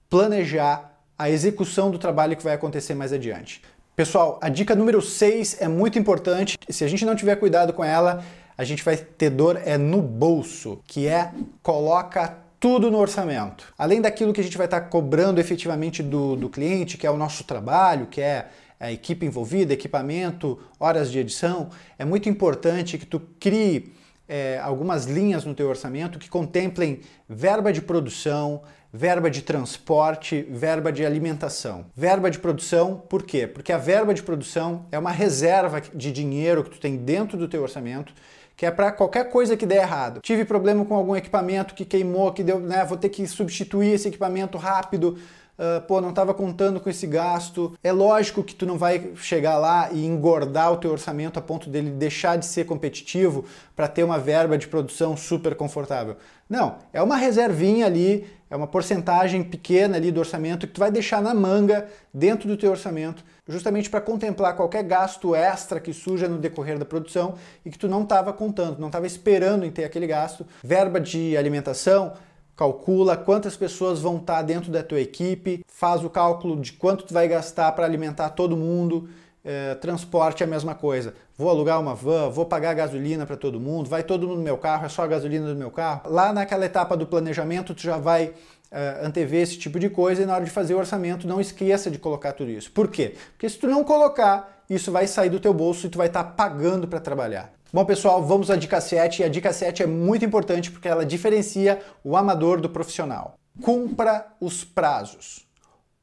planejar 0.09 0.97
a 1.17 1.29
execução 1.29 1.91
do 1.91 1.99
trabalho 1.99 2.35
que 2.35 2.43
vai 2.43 2.55
acontecer 2.55 2.95
mais 2.95 3.13
adiante. 3.13 3.61
Pessoal, 3.97 4.37
a 4.43 4.47
dica 4.47 4.75
número 4.75 5.01
6 5.01 5.59
é 5.59 5.67
muito 5.67 5.97
importante. 5.97 6.55
Se 6.69 6.83
a 6.83 6.87
gente 6.87 7.03
não 7.03 7.15
tiver 7.15 7.35
cuidado 7.35 7.73
com 7.73 7.83
ela, 7.83 8.23
a 8.55 8.63
gente 8.63 8.83
vai 8.83 8.95
ter 8.95 9.31
dor 9.31 9.59
é 9.65 9.75
no 9.75 10.03
bolso, 10.03 10.79
que 10.85 11.07
é 11.07 11.31
coloca 11.63 12.37
tudo 12.59 12.91
no 12.91 12.99
orçamento. 12.99 13.73
Além 13.75 13.99
daquilo 13.99 14.33
que 14.33 14.39
a 14.39 14.43
gente 14.43 14.55
vai 14.55 14.67
estar 14.67 14.81
cobrando 14.81 15.41
efetivamente 15.41 16.03
do, 16.03 16.35
do 16.35 16.47
cliente, 16.47 16.95
que 16.95 17.07
é 17.07 17.09
o 17.09 17.17
nosso 17.17 17.43
trabalho, 17.43 18.05
que 18.05 18.21
é 18.21 18.49
a 18.79 18.91
equipe 18.91 19.25
envolvida, 19.25 19.73
equipamento, 19.73 20.59
horas 20.79 21.11
de 21.11 21.17
edição, 21.17 21.71
é 21.97 22.05
muito 22.05 22.29
importante 22.29 22.99
que 22.99 23.05
tu 23.07 23.19
crie 23.39 23.95
é, 24.29 24.59
algumas 24.61 25.05
linhas 25.05 25.43
no 25.43 25.55
teu 25.55 25.67
orçamento 25.69 26.19
que 26.19 26.29
contemplem 26.29 26.99
verba 27.27 27.73
de 27.73 27.81
produção, 27.81 28.61
verba 28.97 29.29
de 29.29 29.43
transporte, 29.43 30.41
verba 30.49 30.91
de 30.91 31.05
alimentação. 31.05 31.85
Verba 31.95 32.31
de 32.31 32.39
produção, 32.39 32.97
por 33.07 33.21
quê? 33.21 33.45
Porque 33.45 33.71
a 33.71 33.77
verba 33.77 34.11
de 34.11 34.23
produção 34.23 34.87
é 34.91 34.97
uma 34.97 35.11
reserva 35.11 35.79
de 35.79 36.11
dinheiro 36.11 36.63
que 36.63 36.71
tu 36.71 36.79
tem 36.79 36.97
dentro 36.97 37.37
do 37.37 37.47
teu 37.47 37.61
orçamento 37.61 38.11
que 38.55 38.65
é 38.65 38.71
para 38.71 38.91
qualquer 38.91 39.29
coisa 39.29 39.55
que 39.55 39.67
der 39.67 39.83
errado. 39.83 40.19
Tive 40.23 40.43
problema 40.43 40.83
com 40.83 40.95
algum 40.95 41.15
equipamento 41.15 41.75
que 41.75 41.85
queimou, 41.85 42.33
que 42.33 42.41
deu, 42.41 42.59
né, 42.59 42.83
vou 42.83 42.97
ter 42.97 43.09
que 43.09 43.27
substituir 43.27 43.93
esse 43.93 44.07
equipamento 44.07 44.57
rápido. 44.57 45.19
Uh, 45.57 45.81
pô, 45.87 45.99
não 45.99 46.09
estava 46.09 46.33
contando 46.33 46.79
com 46.79 46.89
esse 46.89 47.07
gasto. 47.07 47.73
É 47.83 47.91
lógico 47.91 48.43
que 48.43 48.53
tu 48.53 48.65
não 48.65 48.77
vai 48.77 49.11
chegar 49.15 49.57
lá 49.57 49.89
e 49.91 50.05
engordar 50.05 50.71
o 50.71 50.77
teu 50.77 50.91
orçamento 50.91 51.39
a 51.39 51.41
ponto 51.41 51.69
dele 51.69 51.89
deixar 51.89 52.37
de 52.37 52.45
ser 52.45 52.65
competitivo 52.65 53.43
para 53.75 53.87
ter 53.87 54.03
uma 54.03 54.19
verba 54.19 54.57
de 54.57 54.67
produção 54.67 55.17
super 55.17 55.55
confortável. 55.55 56.15
Não, 56.47 56.77
é 56.93 57.01
uma 57.01 57.17
reservinha 57.17 57.87
ali, 57.87 58.27
é 58.49 58.55
uma 58.55 58.67
porcentagem 58.67 59.43
pequena 59.43 59.97
ali 59.97 60.11
do 60.11 60.19
orçamento 60.19 60.67
que 60.67 60.73
tu 60.73 60.79
vai 60.79 60.91
deixar 60.91 61.21
na 61.21 61.33
manga 61.33 61.87
dentro 62.13 62.47
do 62.47 62.55
teu 62.55 62.71
orçamento 62.71 63.23
justamente 63.47 63.89
para 63.89 64.01
contemplar 64.01 64.55
qualquer 64.55 64.83
gasto 64.83 65.33
extra 65.33 65.79
que 65.79 65.93
surja 65.93 66.27
no 66.27 66.37
decorrer 66.37 66.77
da 66.77 66.85
produção 66.85 67.35
e 67.65 67.69
que 67.69 67.77
tu 67.77 67.87
não 67.87 68.03
estava 68.03 68.33
contando, 68.33 68.79
não 68.79 68.87
estava 68.87 69.07
esperando 69.07 69.65
em 69.65 69.71
ter 69.71 69.85
aquele 69.85 70.05
gasto. 70.05 70.45
Verba 70.63 70.99
de 70.99 71.37
alimentação, 71.37 72.13
calcula 72.57 73.15
quantas 73.15 73.55
pessoas 73.55 74.01
vão 74.01 74.17
estar 74.17 74.41
dentro 74.41 74.71
da 74.71 74.81
tua 74.81 74.99
equipe, 74.99 75.63
faz 75.67 76.03
o 76.03 76.09
cálculo 76.09 76.59
de 76.59 76.73
quanto 76.73 77.05
tu 77.05 77.13
vai 77.13 77.27
gastar 77.27 77.71
para 77.73 77.85
alimentar 77.85 78.31
todo 78.31 78.57
mundo. 78.57 79.07
É, 79.45 79.75
transporte 79.75 80.43
é 80.43 80.45
a 80.45 80.49
mesma 80.49 80.75
coisa. 80.75 81.13
Vou 81.37 81.49
alugar 81.49 81.79
uma 81.79 81.93
van, 81.93 82.29
vou 82.29 82.45
pagar 82.45 82.73
gasolina 82.73 83.25
para 83.25 83.37
todo 83.37 83.59
mundo, 83.59 83.87
vai 83.87 84.03
todo 84.03 84.27
mundo 84.27 84.39
no 84.39 84.43
meu 84.43 84.57
carro, 84.57 84.87
é 84.87 84.89
só 84.89 85.03
a 85.03 85.07
gasolina 85.07 85.47
do 85.47 85.55
meu 85.55 85.69
carro. 85.69 86.01
Lá 86.09 86.33
naquela 86.33 86.65
etapa 86.65 86.97
do 86.97 87.05
planejamento, 87.05 87.75
tu 87.75 87.81
já 87.83 87.97
vai 87.97 88.25
uh, 88.25 89.05
antever 89.05 89.41
esse 89.41 89.57
tipo 89.57 89.79
de 89.79 89.89
coisa 89.89 90.23
e 90.23 90.25
na 90.25 90.33
hora 90.33 90.43
de 90.43 90.49
fazer 90.49 90.73
o 90.73 90.79
orçamento 90.79 91.27
não 91.27 91.39
esqueça 91.39 91.91
de 91.91 91.99
colocar 91.99 92.33
tudo 92.33 92.49
isso. 92.49 92.71
Por 92.71 92.89
quê? 92.89 93.15
Porque 93.33 93.47
se 93.47 93.57
tu 93.57 93.67
não 93.67 93.83
colocar, 93.83 94.63
isso 94.67 94.91
vai 94.91 95.07
sair 95.07 95.29
do 95.29 95.39
teu 95.39 95.53
bolso 95.53 95.85
e 95.85 95.89
tu 95.89 95.97
vai 95.97 96.07
estar 96.07 96.23
pagando 96.23 96.87
para 96.87 96.99
trabalhar. 96.99 97.56
Bom, 97.77 97.85
pessoal, 97.85 98.23
vamos 98.23 98.49
à 98.49 98.55
dica 98.55 98.81
7 98.81 99.21
e 99.21 99.23
a 99.23 99.29
dica 99.29 99.53
7 99.53 99.83
é 99.83 99.85
muito 99.85 100.25
importante 100.25 100.71
porque 100.71 100.87
ela 100.87 101.05
diferencia 101.05 101.79
o 102.03 102.17
amador 102.17 102.59
do 102.59 102.67
profissional. 102.67 103.35
Cumpra 103.61 104.29
os 104.41 104.63
prazos. 104.63 105.47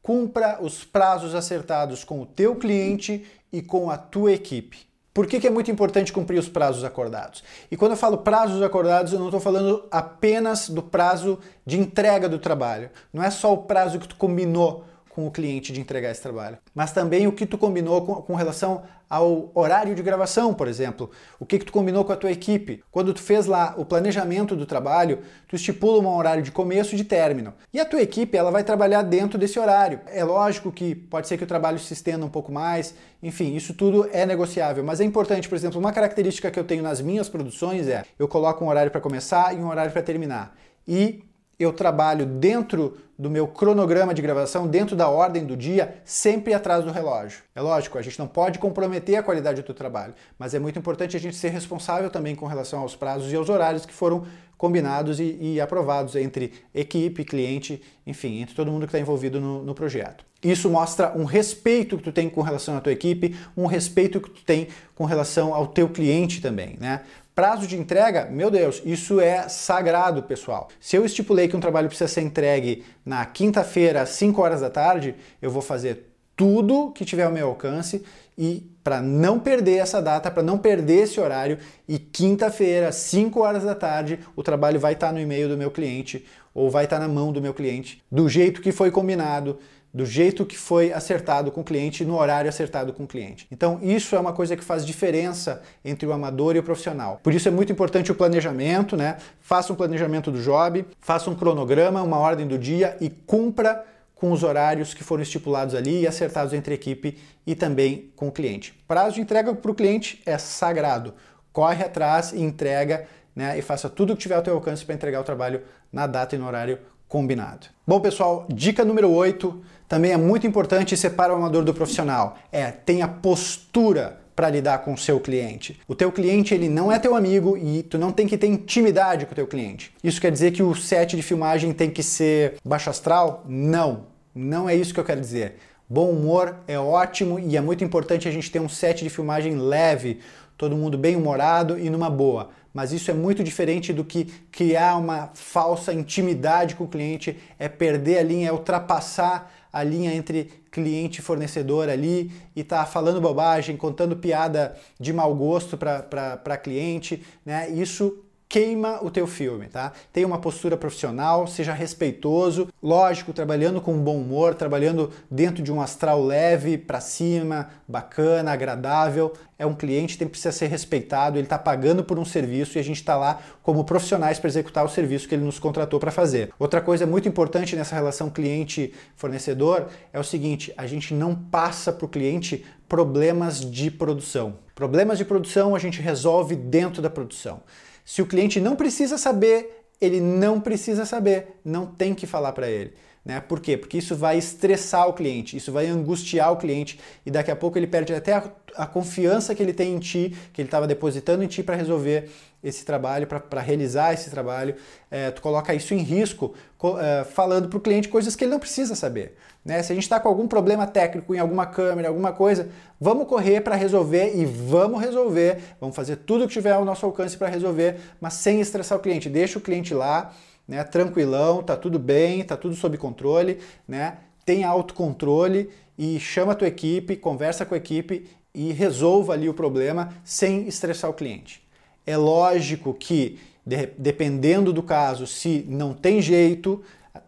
Cumpra 0.00 0.58
os 0.62 0.84
prazos 0.84 1.34
acertados 1.34 2.04
com 2.04 2.22
o 2.22 2.26
teu 2.26 2.54
cliente 2.54 3.26
e 3.52 3.60
com 3.60 3.90
a 3.90 3.98
tua 3.98 4.30
equipe. 4.30 4.86
Por 5.12 5.26
que, 5.26 5.40
que, 5.40 5.48
é 5.48 5.50
muito 5.50 5.68
importante 5.68 6.12
cumprir 6.12 6.38
os 6.38 6.48
prazos 6.48 6.84
acordados? 6.84 7.42
E 7.68 7.76
quando 7.76 7.90
eu 7.90 7.96
falo 7.96 8.18
prazos 8.18 8.62
acordados, 8.62 9.12
eu 9.12 9.18
não 9.18 9.26
estou 9.26 9.40
falando 9.40 9.84
apenas 9.90 10.68
do 10.68 10.80
prazo 10.80 11.40
de 11.66 11.76
entrega 11.80 12.28
do 12.28 12.38
trabalho. 12.38 12.88
Não 13.12 13.20
é 13.20 13.30
só 13.30 13.52
o 13.52 13.64
prazo 13.64 13.98
que 13.98 14.06
tu 14.06 14.14
combinou 14.14 14.84
com 15.14 15.26
o 15.26 15.30
cliente 15.30 15.72
de 15.72 15.80
entregar 15.80 16.10
esse 16.10 16.20
trabalho, 16.20 16.58
mas 16.74 16.90
também 16.90 17.26
o 17.26 17.32
que 17.32 17.46
tu 17.46 17.56
combinou 17.56 18.02
com, 18.02 18.14
com 18.16 18.34
relação 18.34 18.82
ao 19.08 19.52
horário 19.54 19.94
de 19.94 20.02
gravação, 20.02 20.52
por 20.52 20.66
exemplo, 20.66 21.08
o 21.38 21.46
que, 21.46 21.58
que 21.58 21.64
tu 21.66 21.72
combinou 21.72 22.04
com 22.04 22.12
a 22.12 22.16
tua 22.16 22.32
equipe. 22.32 22.82
Quando 22.90 23.14
tu 23.14 23.22
fez 23.22 23.46
lá 23.46 23.74
o 23.76 23.84
planejamento 23.84 24.56
do 24.56 24.66
trabalho, 24.66 25.20
tu 25.46 25.54
estipula 25.54 26.02
um 26.02 26.16
horário 26.16 26.42
de 26.42 26.50
começo 26.50 26.94
e 26.94 26.96
de 26.96 27.04
término. 27.04 27.54
E 27.72 27.78
a 27.78 27.84
tua 27.84 28.02
equipe, 28.02 28.36
ela 28.36 28.50
vai 28.50 28.64
trabalhar 28.64 29.02
dentro 29.02 29.38
desse 29.38 29.56
horário. 29.58 30.00
É 30.06 30.24
lógico 30.24 30.72
que 30.72 30.96
pode 30.96 31.28
ser 31.28 31.38
que 31.38 31.44
o 31.44 31.46
trabalho 31.46 31.78
se 31.78 31.92
estenda 31.92 32.26
um 32.26 32.30
pouco 32.30 32.50
mais, 32.50 32.94
enfim, 33.22 33.54
isso 33.54 33.72
tudo 33.72 34.08
é 34.12 34.26
negociável, 34.26 34.82
mas 34.82 35.00
é 35.00 35.04
importante, 35.04 35.48
por 35.48 35.54
exemplo, 35.54 35.78
uma 35.78 35.92
característica 35.92 36.50
que 36.50 36.58
eu 36.58 36.64
tenho 36.64 36.82
nas 36.82 37.00
minhas 37.00 37.28
produções 37.28 37.86
é 37.86 38.04
eu 38.18 38.26
coloco 38.26 38.64
um 38.64 38.68
horário 38.68 38.90
para 38.90 39.00
começar 39.00 39.54
e 39.54 39.58
um 39.58 39.68
horário 39.68 39.92
para 39.92 40.02
terminar. 40.02 40.56
E 40.88 41.22
eu 41.58 41.72
trabalho 41.72 42.26
dentro 42.26 42.96
do 43.18 43.30
meu 43.30 43.46
cronograma 43.46 44.12
de 44.12 44.20
gravação, 44.20 44.66
dentro 44.66 44.96
da 44.96 45.08
ordem 45.08 45.44
do 45.44 45.56
dia, 45.56 45.96
sempre 46.04 46.52
atrás 46.52 46.84
do 46.84 46.90
relógio. 46.90 47.42
É 47.54 47.60
lógico, 47.60 47.96
a 47.96 48.02
gente 48.02 48.18
não 48.18 48.26
pode 48.26 48.58
comprometer 48.58 49.16
a 49.16 49.22
qualidade 49.22 49.62
do 49.62 49.74
trabalho, 49.74 50.14
mas 50.38 50.52
é 50.52 50.58
muito 50.58 50.78
importante 50.78 51.16
a 51.16 51.20
gente 51.20 51.36
ser 51.36 51.50
responsável 51.50 52.10
também 52.10 52.34
com 52.34 52.46
relação 52.46 52.80
aos 52.80 52.96
prazos 52.96 53.32
e 53.32 53.36
aos 53.36 53.48
horários 53.48 53.86
que 53.86 53.92
foram 53.92 54.24
combinados 54.56 55.20
e, 55.20 55.36
e 55.40 55.60
aprovados 55.60 56.16
entre 56.16 56.52
equipe, 56.74 57.24
cliente, 57.24 57.82
enfim, 58.06 58.40
entre 58.40 58.54
todo 58.54 58.70
mundo 58.70 58.82
que 58.82 58.88
está 58.88 58.98
envolvido 58.98 59.40
no, 59.40 59.62
no 59.62 59.74
projeto. 59.74 60.24
Isso 60.42 60.68
mostra 60.68 61.12
um 61.16 61.24
respeito 61.24 61.96
que 61.96 62.02
tu 62.02 62.12
tem 62.12 62.28
com 62.28 62.42
relação 62.42 62.76
à 62.76 62.80
tua 62.80 62.92
equipe, 62.92 63.34
um 63.56 63.66
respeito 63.66 64.20
que 64.20 64.30
tu 64.30 64.44
tem 64.44 64.68
com 64.94 65.04
relação 65.04 65.54
ao 65.54 65.66
teu 65.66 65.88
cliente 65.88 66.40
também, 66.40 66.76
né? 66.78 67.02
Prazo 67.34 67.66
de 67.66 67.76
entrega, 67.76 68.26
meu 68.26 68.48
Deus, 68.48 68.80
isso 68.84 69.20
é 69.20 69.48
sagrado, 69.48 70.22
pessoal. 70.22 70.68
Se 70.78 70.94
eu 70.94 71.04
estipulei 71.04 71.48
que 71.48 71.56
um 71.56 71.60
trabalho 71.60 71.88
precisa 71.88 72.06
ser 72.06 72.20
entregue 72.20 72.84
na 73.04 73.26
quinta-feira 73.26 74.02
às 74.02 74.10
5 74.10 74.40
horas 74.40 74.60
da 74.60 74.70
tarde, 74.70 75.16
eu 75.42 75.50
vou 75.50 75.60
fazer 75.60 76.12
tudo 76.36 76.92
que 76.92 77.04
tiver 77.04 77.24
ao 77.24 77.32
meu 77.32 77.48
alcance 77.48 78.04
e 78.38 78.70
para 78.84 79.02
não 79.02 79.40
perder 79.40 79.78
essa 79.78 80.00
data, 80.00 80.30
para 80.30 80.44
não 80.44 80.56
perder 80.56 81.02
esse 81.02 81.18
horário 81.18 81.58
e 81.88 81.98
quinta-feira, 81.98 82.88
às 82.88 82.96
5 82.96 83.40
horas 83.40 83.64
da 83.64 83.74
tarde, 83.74 84.20
o 84.36 84.42
trabalho 84.44 84.78
vai 84.78 84.92
estar 84.92 85.08
tá 85.08 85.12
no 85.12 85.18
e-mail 85.18 85.48
do 85.48 85.56
meu 85.56 85.72
cliente 85.72 86.24
ou 86.54 86.70
vai 86.70 86.84
estar 86.84 87.00
tá 87.00 87.08
na 87.08 87.12
mão 87.12 87.32
do 87.32 87.42
meu 87.42 87.52
cliente, 87.52 88.00
do 88.12 88.28
jeito 88.28 88.62
que 88.62 88.70
foi 88.70 88.92
combinado, 88.92 89.58
do 89.94 90.04
jeito 90.04 90.44
que 90.44 90.58
foi 90.58 90.92
acertado 90.92 91.52
com 91.52 91.60
o 91.60 91.64
cliente, 91.64 92.04
no 92.04 92.18
horário 92.18 92.48
acertado 92.48 92.92
com 92.92 93.04
o 93.04 93.06
cliente. 93.06 93.46
Então, 93.52 93.78
isso 93.80 94.16
é 94.16 94.18
uma 94.18 94.32
coisa 94.32 94.56
que 94.56 94.64
faz 94.64 94.84
diferença 94.84 95.62
entre 95.84 96.04
o 96.04 96.12
amador 96.12 96.56
e 96.56 96.58
o 96.58 96.64
profissional. 96.64 97.20
Por 97.22 97.32
isso 97.32 97.46
é 97.46 97.50
muito 97.52 97.70
importante 97.70 98.10
o 98.10 98.14
planejamento, 98.14 98.96
né? 98.96 99.18
Faça 99.40 99.72
um 99.72 99.76
planejamento 99.76 100.32
do 100.32 100.42
job, 100.42 100.84
faça 101.00 101.30
um 101.30 101.36
cronograma, 101.36 102.02
uma 102.02 102.18
ordem 102.18 102.48
do 102.48 102.58
dia 102.58 102.96
e 103.00 103.08
cumpra 103.08 103.84
com 104.16 104.32
os 104.32 104.42
horários 104.42 104.94
que 104.94 105.04
foram 105.04 105.22
estipulados 105.22 105.76
ali 105.76 106.00
e 106.00 106.06
acertados 106.08 106.52
entre 106.52 106.74
equipe 106.74 107.16
e 107.46 107.54
também 107.54 108.10
com 108.16 108.26
o 108.26 108.32
cliente. 108.32 108.74
Prazo 108.88 109.14
de 109.14 109.20
entrega 109.20 109.54
para 109.54 109.70
o 109.70 109.74
cliente 109.74 110.20
é 110.26 110.36
sagrado. 110.38 111.14
Corre 111.52 111.84
atrás 111.84 112.32
e 112.32 112.42
entrega 112.42 113.06
né, 113.34 113.56
e 113.56 113.62
faça 113.62 113.88
tudo 113.88 114.12
o 114.12 114.16
que 114.16 114.22
tiver 114.22 114.34
ao 114.34 114.42
teu 114.42 114.54
alcance 114.54 114.84
para 114.84 114.94
entregar 114.94 115.20
o 115.20 115.24
trabalho 115.24 115.62
na 115.92 116.06
data 116.06 116.34
e 116.34 116.38
no 116.38 116.46
horário 116.46 116.78
combinado. 117.14 117.68
Bom, 117.86 118.00
pessoal, 118.00 118.44
dica 118.52 118.84
número 118.84 119.08
8 119.08 119.62
também 119.88 120.10
é 120.10 120.16
muito 120.16 120.48
importante 120.48 120.96
separar 120.96 121.32
o 121.32 121.36
amador 121.36 121.62
do 121.62 121.72
profissional. 121.72 122.36
É, 122.50 122.72
tenha 122.72 123.06
postura 123.06 124.18
para 124.34 124.50
lidar 124.50 124.78
com 124.78 124.94
o 124.94 124.98
seu 124.98 125.20
cliente. 125.20 125.80
O 125.86 125.94
teu 125.94 126.10
cliente 126.10 126.52
ele 126.52 126.68
não 126.68 126.90
é 126.90 126.98
teu 126.98 127.14
amigo 127.14 127.56
e 127.56 127.84
tu 127.84 127.98
não 127.98 128.10
tem 128.10 128.26
que 128.26 128.36
ter 128.36 128.48
intimidade 128.48 129.26
com 129.26 129.32
o 129.32 129.34
teu 129.36 129.46
cliente. 129.46 129.92
Isso 130.02 130.20
quer 130.20 130.32
dizer 130.32 130.50
que 130.50 130.60
o 130.60 130.74
set 130.74 131.14
de 131.14 131.22
filmagem 131.22 131.72
tem 131.72 131.88
que 131.88 132.02
ser 132.02 132.56
baixo 132.64 132.90
astral? 132.90 133.44
Não, 133.46 134.06
não 134.34 134.68
é 134.68 134.74
isso 134.74 134.92
que 134.92 134.98
eu 134.98 135.04
quero 135.04 135.20
dizer. 135.20 135.58
Bom 135.88 136.10
humor 136.10 136.56
é 136.66 136.76
ótimo 136.76 137.38
e 137.38 137.56
é 137.56 137.60
muito 137.60 137.84
importante 137.84 138.26
a 138.26 138.32
gente 138.32 138.50
ter 138.50 138.58
um 138.58 138.68
set 138.68 139.04
de 139.04 139.08
filmagem 139.10 139.56
leve, 139.56 140.18
todo 140.58 140.76
mundo 140.76 140.98
bem 140.98 141.14
humorado 141.14 141.78
e 141.78 141.88
numa 141.88 142.10
boa 142.10 142.50
mas 142.74 142.92
isso 142.92 143.08
é 143.08 143.14
muito 143.14 143.44
diferente 143.44 143.92
do 143.92 144.04
que 144.04 144.24
criar 144.50 144.96
uma 144.96 145.30
falsa 145.32 145.94
intimidade 145.94 146.74
com 146.74 146.84
o 146.84 146.88
cliente, 146.88 147.38
é 147.56 147.68
perder 147.68 148.18
a 148.18 148.22
linha, 148.24 148.48
é 148.48 148.52
ultrapassar 148.52 149.50
a 149.72 149.82
linha 149.84 150.12
entre 150.12 150.50
cliente 150.72 151.20
e 151.20 151.22
fornecedor 151.22 151.88
ali 151.88 152.32
e 152.54 152.64
tá 152.64 152.84
falando 152.84 153.20
bobagem, 153.20 153.76
contando 153.76 154.16
piada 154.16 154.76
de 154.98 155.12
mau 155.12 155.32
gosto 155.34 155.78
para 155.78 156.56
cliente, 156.56 157.24
né? 157.46 157.70
Isso 157.70 158.23
queima 158.54 159.04
o 159.04 159.10
teu 159.10 159.26
filme, 159.26 159.66
tá? 159.66 159.92
Tenha 160.12 160.24
uma 160.24 160.38
postura 160.38 160.76
profissional, 160.76 161.44
seja 161.44 161.72
respeitoso, 161.72 162.68
lógico, 162.80 163.32
trabalhando 163.32 163.80
com 163.80 163.98
bom 163.98 164.16
humor, 164.18 164.54
trabalhando 164.54 165.10
dentro 165.28 165.60
de 165.60 165.72
um 165.72 165.80
astral 165.80 166.22
leve, 166.22 166.78
para 166.78 167.00
cima, 167.00 167.70
bacana, 167.88 168.52
agradável. 168.52 169.32
É 169.58 169.66
um 169.66 169.74
cliente 169.74 170.16
que 170.16 170.24
precisa 170.26 170.52
ser 170.52 170.68
respeitado, 170.68 171.36
ele 171.36 171.46
está 171.46 171.58
pagando 171.58 172.04
por 172.04 172.16
um 172.16 172.24
serviço 172.24 172.78
e 172.78 172.80
a 172.80 172.84
gente 172.84 172.98
está 172.98 173.16
lá 173.16 173.40
como 173.60 173.82
profissionais 173.82 174.38
para 174.38 174.46
executar 174.46 174.84
o 174.84 174.88
serviço 174.88 175.28
que 175.28 175.34
ele 175.34 175.44
nos 175.44 175.58
contratou 175.58 175.98
para 175.98 176.12
fazer. 176.12 176.52
Outra 176.56 176.80
coisa 176.80 177.04
muito 177.04 177.28
importante 177.28 177.74
nessa 177.74 177.96
relação 177.96 178.30
cliente-fornecedor 178.30 179.86
é 180.12 180.20
o 180.20 180.24
seguinte: 180.24 180.72
a 180.76 180.86
gente 180.86 181.12
não 181.12 181.34
passa 181.34 181.92
para 181.92 182.06
o 182.06 182.08
cliente 182.08 182.64
problemas 182.88 183.68
de 183.68 183.90
produção. 183.90 184.58
Problemas 184.76 185.18
de 185.18 185.24
produção 185.24 185.74
a 185.74 185.78
gente 185.80 186.00
resolve 186.00 186.54
dentro 186.54 187.02
da 187.02 187.10
produção. 187.10 187.60
Se 188.04 188.20
o 188.20 188.26
cliente 188.26 188.60
não 188.60 188.76
precisa 188.76 189.16
saber, 189.16 189.86
ele 190.00 190.20
não 190.20 190.60
precisa 190.60 191.06
saber, 191.06 191.60
não 191.64 191.86
tem 191.86 192.14
que 192.14 192.26
falar 192.26 192.52
para 192.52 192.68
ele. 192.68 192.92
Né? 193.24 193.40
Por 193.40 193.60
quê? 193.60 193.76
Porque 193.76 193.98
isso 193.98 194.14
vai 194.14 194.36
estressar 194.36 195.08
o 195.08 195.14
cliente, 195.14 195.56
isso 195.56 195.72
vai 195.72 195.86
angustiar 195.86 196.52
o 196.52 196.56
cliente 196.56 197.00
e 197.24 197.30
daqui 197.30 197.50
a 197.50 197.56
pouco 197.56 197.78
ele 197.78 197.86
perde 197.86 198.12
até 198.12 198.34
a, 198.34 198.44
a 198.76 198.86
confiança 198.86 199.54
que 199.54 199.62
ele 199.62 199.72
tem 199.72 199.94
em 199.94 199.98
ti, 199.98 200.36
que 200.52 200.60
ele 200.60 200.68
estava 200.68 200.86
depositando 200.86 201.42
em 201.42 201.46
ti 201.46 201.62
para 201.62 201.74
resolver 201.74 202.30
esse 202.62 202.84
trabalho, 202.84 203.26
para 203.26 203.60
realizar 203.60 204.12
esse 204.12 204.30
trabalho. 204.30 204.74
É, 205.10 205.30
tu 205.30 205.40
coloca 205.40 205.74
isso 205.74 205.94
em 205.94 205.98
risco 205.98 206.54
é, 206.98 207.24
falando 207.24 207.68
para 207.68 207.78
o 207.78 207.80
cliente 207.80 208.08
coisas 208.08 208.36
que 208.36 208.44
ele 208.44 208.50
não 208.50 208.58
precisa 208.58 208.94
saber. 208.94 209.36
Né? 209.64 209.82
Se 209.82 209.92
a 209.92 209.94
gente 209.94 210.04
está 210.04 210.20
com 210.20 210.28
algum 210.28 210.46
problema 210.46 210.86
técnico 210.86 211.34
em 211.34 211.38
alguma 211.38 211.66
câmera, 211.66 212.08
alguma 212.08 212.32
coisa, 212.32 212.68
vamos 213.00 213.26
correr 213.26 213.62
para 213.62 213.74
resolver 213.74 214.34
e 214.36 214.44
vamos 214.44 215.00
resolver. 215.00 215.58
Vamos 215.80 215.96
fazer 215.96 216.16
tudo 216.16 216.46
que 216.46 216.52
tiver 216.52 216.72
ao 216.72 216.84
nosso 216.84 217.04
alcance 217.06 217.36
para 217.36 217.48
resolver, 217.48 217.96
mas 218.20 218.34
sem 218.34 218.60
estressar 218.60 218.98
o 218.98 219.00
cliente. 219.00 219.30
Deixa 219.30 219.58
o 219.58 219.62
cliente 219.62 219.94
lá 219.94 220.32
né, 220.66 220.82
tranquilão, 220.84 221.62
tá 221.62 221.76
tudo 221.76 221.98
bem, 221.98 222.42
tá 222.44 222.56
tudo 222.56 222.74
sob 222.74 222.96
controle, 222.96 223.58
né? 223.86 224.18
Tem 224.44 224.64
autocontrole 224.64 225.70
e 225.96 226.18
chama 226.18 226.52
a 226.52 226.54
tua 226.54 226.68
equipe, 226.68 227.16
conversa 227.16 227.64
com 227.64 227.74
a 227.74 227.78
equipe 227.78 228.26
e 228.54 228.72
resolva 228.72 229.32
ali 229.32 229.48
o 229.48 229.54
problema 229.54 230.14
sem 230.24 230.66
estressar 230.66 231.10
o 231.10 231.14
cliente. 231.14 231.62
É 232.06 232.16
lógico 232.16 232.92
que, 232.94 233.38
de, 233.64 233.90
dependendo 233.98 234.72
do 234.72 234.82
caso, 234.82 235.26
se 235.26 235.64
não 235.68 235.94
tem 235.94 236.20
jeito, 236.20 236.82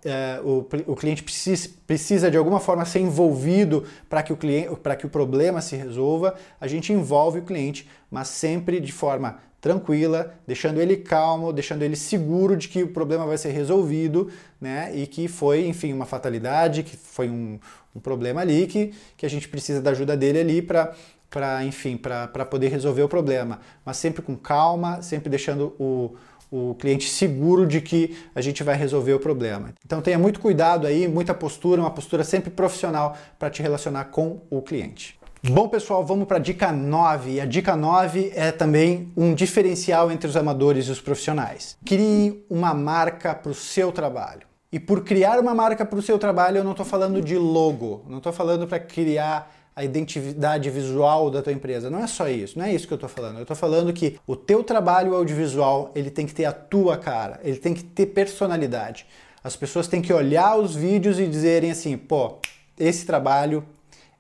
é, 0.05 0.41
o, 0.45 0.67
o, 0.87 0.97
cliente 0.97 1.23
precisa, 1.23 1.69
precisa, 1.87 2.31
de 2.31 2.37
alguma 2.37 2.61
forma 2.61 2.85
ser 2.85 3.01
envolvido 3.01 3.85
para 4.09 4.23
que, 4.23 4.33
o 4.33 4.37
que 4.37 5.07
o 5.07 5.09
problema 5.09 5.61
se 5.61 5.77
resolva, 5.77 6.35
a 6.61 6.67
gente 6.67 6.93
envolve 6.93 7.39
o 7.39 7.43
cliente, 7.43 7.89
mas 8.11 8.29
sempre 8.29 8.81
de 8.81 8.93
forma 8.93 9.39
tranquila, 9.67 10.33
deixando 10.47 10.81
ele 10.81 10.97
calmo, 10.97 11.53
deixando 11.53 11.83
ele 11.83 11.97
seguro 11.97 12.57
de 12.57 12.69
que 12.69 12.85
o 12.85 12.89
problema 12.89 13.27
vai 13.27 13.37
ser 13.37 13.51
resolvido, 13.51 14.31
né? 14.61 14.93
E 14.95 15.09
que 15.09 15.27
foi, 15.27 15.67
enfim, 15.67 15.93
uma 15.93 16.07
fatalidade, 16.07 16.85
que 16.85 16.97
foi 16.97 17.29
um, 17.29 17.59
um 17.93 17.99
problema 17.99 18.43
ali, 18.43 18.69
que, 18.69 18.95
que 19.17 19.27
a 19.27 19.29
gente 19.29 19.49
precisa 19.49 19.83
da 19.83 19.91
ajuda 19.91 20.17
dele 20.17 20.39
ali 20.39 20.63
para 20.63 20.95
para 21.29 21.65
enfim, 21.65 21.97
para 21.97 22.47
poder 22.47 22.69
resolver 22.69 23.03
o 23.03 23.09
problema, 23.09 23.59
mas 23.85 23.97
sempre 23.97 24.23
com 24.23 24.37
calma, 24.37 25.03
sempre 25.03 25.29
deixando 25.29 25.75
o, 25.79 26.15
o 26.51 26.75
cliente 26.77 27.11
seguro 27.11 27.67
de 27.67 27.81
que 27.81 28.17
a 28.33 28.41
gente 28.41 28.63
vai 28.63 28.77
resolver 28.77 29.13
o 29.13 29.19
problema. 29.19 29.75
Então 29.85 30.01
tenha 30.01 30.19
muito 30.19 30.39
cuidado 30.39 30.87
aí, 30.87 31.09
muita 31.09 31.35
postura, 31.35 31.81
uma 31.81 31.91
postura 31.91 32.23
sempre 32.23 32.49
profissional 32.49 33.19
para 33.39 33.51
te 33.51 33.61
relacionar 33.61 34.05
com 34.05 34.41
o 34.49 34.63
cliente. 34.63 35.19
Bom, 35.43 35.69
pessoal, 35.69 36.05
vamos 36.05 36.27
para 36.27 36.39
a 36.39 36.41
dica 36.41 36.73
9. 36.73 37.33
E 37.33 37.41
a 37.41 37.47
dica 37.47 37.77
9 37.77 38.33
é 38.35 38.51
também 38.51 39.13
um 39.17 39.35
diferencial 39.35 40.11
entre 40.11 40.29
os 40.29 40.37
amadores 40.37 40.87
e 40.87 40.91
os 40.91 41.01
profissionais. 41.01 41.77
Crie 41.85 42.45
uma 42.49 42.73
marca 42.73 43.35
para 43.35 43.53
o 43.53 43.55
seu 43.55 43.93
trabalho. 43.93 44.47
E 44.73 44.81
por 44.81 45.05
criar 45.05 45.39
uma 45.39 45.55
marca 45.55 45.85
para 45.85 45.99
o 45.99 46.03
seu 46.03 46.19
trabalho, 46.19 46.59
eu 46.59 46.65
não 46.65 46.73
estou 46.73 46.87
falando 46.87 47.21
de 47.23 47.37
logo, 47.37 48.05
não 48.09 48.19
estou 48.19 48.33
falando 48.33 48.67
para 48.67 48.81
criar 48.81 49.53
a 49.77 49.85
identidade 49.85 50.71
visual 50.71 51.31
da 51.31 51.43
tua 51.43 51.53
empresa. 51.53 51.91
Não 51.91 52.03
é 52.03 52.07
só 52.07 52.29
isso, 52.29 52.59
não 52.59 52.65
é 52.65 52.75
isso 52.75 52.87
que 52.87 52.93
eu 52.95 52.97
estou 52.97 53.09
falando. 53.09 53.37
Eu 53.37 53.43
estou 53.43 53.57
falando 53.57 53.93
que 53.93 54.19
o 54.27 54.35
teu 54.35 54.65
trabalho 54.65 55.15
audiovisual 55.15 55.93
ele 55.95 56.11
tem 56.11 56.27
que 56.27 56.35
ter 56.35 56.47
a 56.47 56.53
tua 56.53 56.97
cara, 56.97 57.39
ele 57.45 57.59
tem 57.59 57.75
que 57.75 57.85
ter 57.85 58.07
personalidade. 58.07 59.07
As 59.45 59.55
pessoas 59.55 59.87
têm 59.87 60.01
que 60.01 60.13
olhar 60.13 60.57
os 60.57 60.75
vídeos 60.75 61.21
e 61.21 61.27
dizerem 61.27 61.71
assim, 61.71 61.97
pô, 61.97 62.39
esse 62.79 63.05
trabalho 63.07 63.63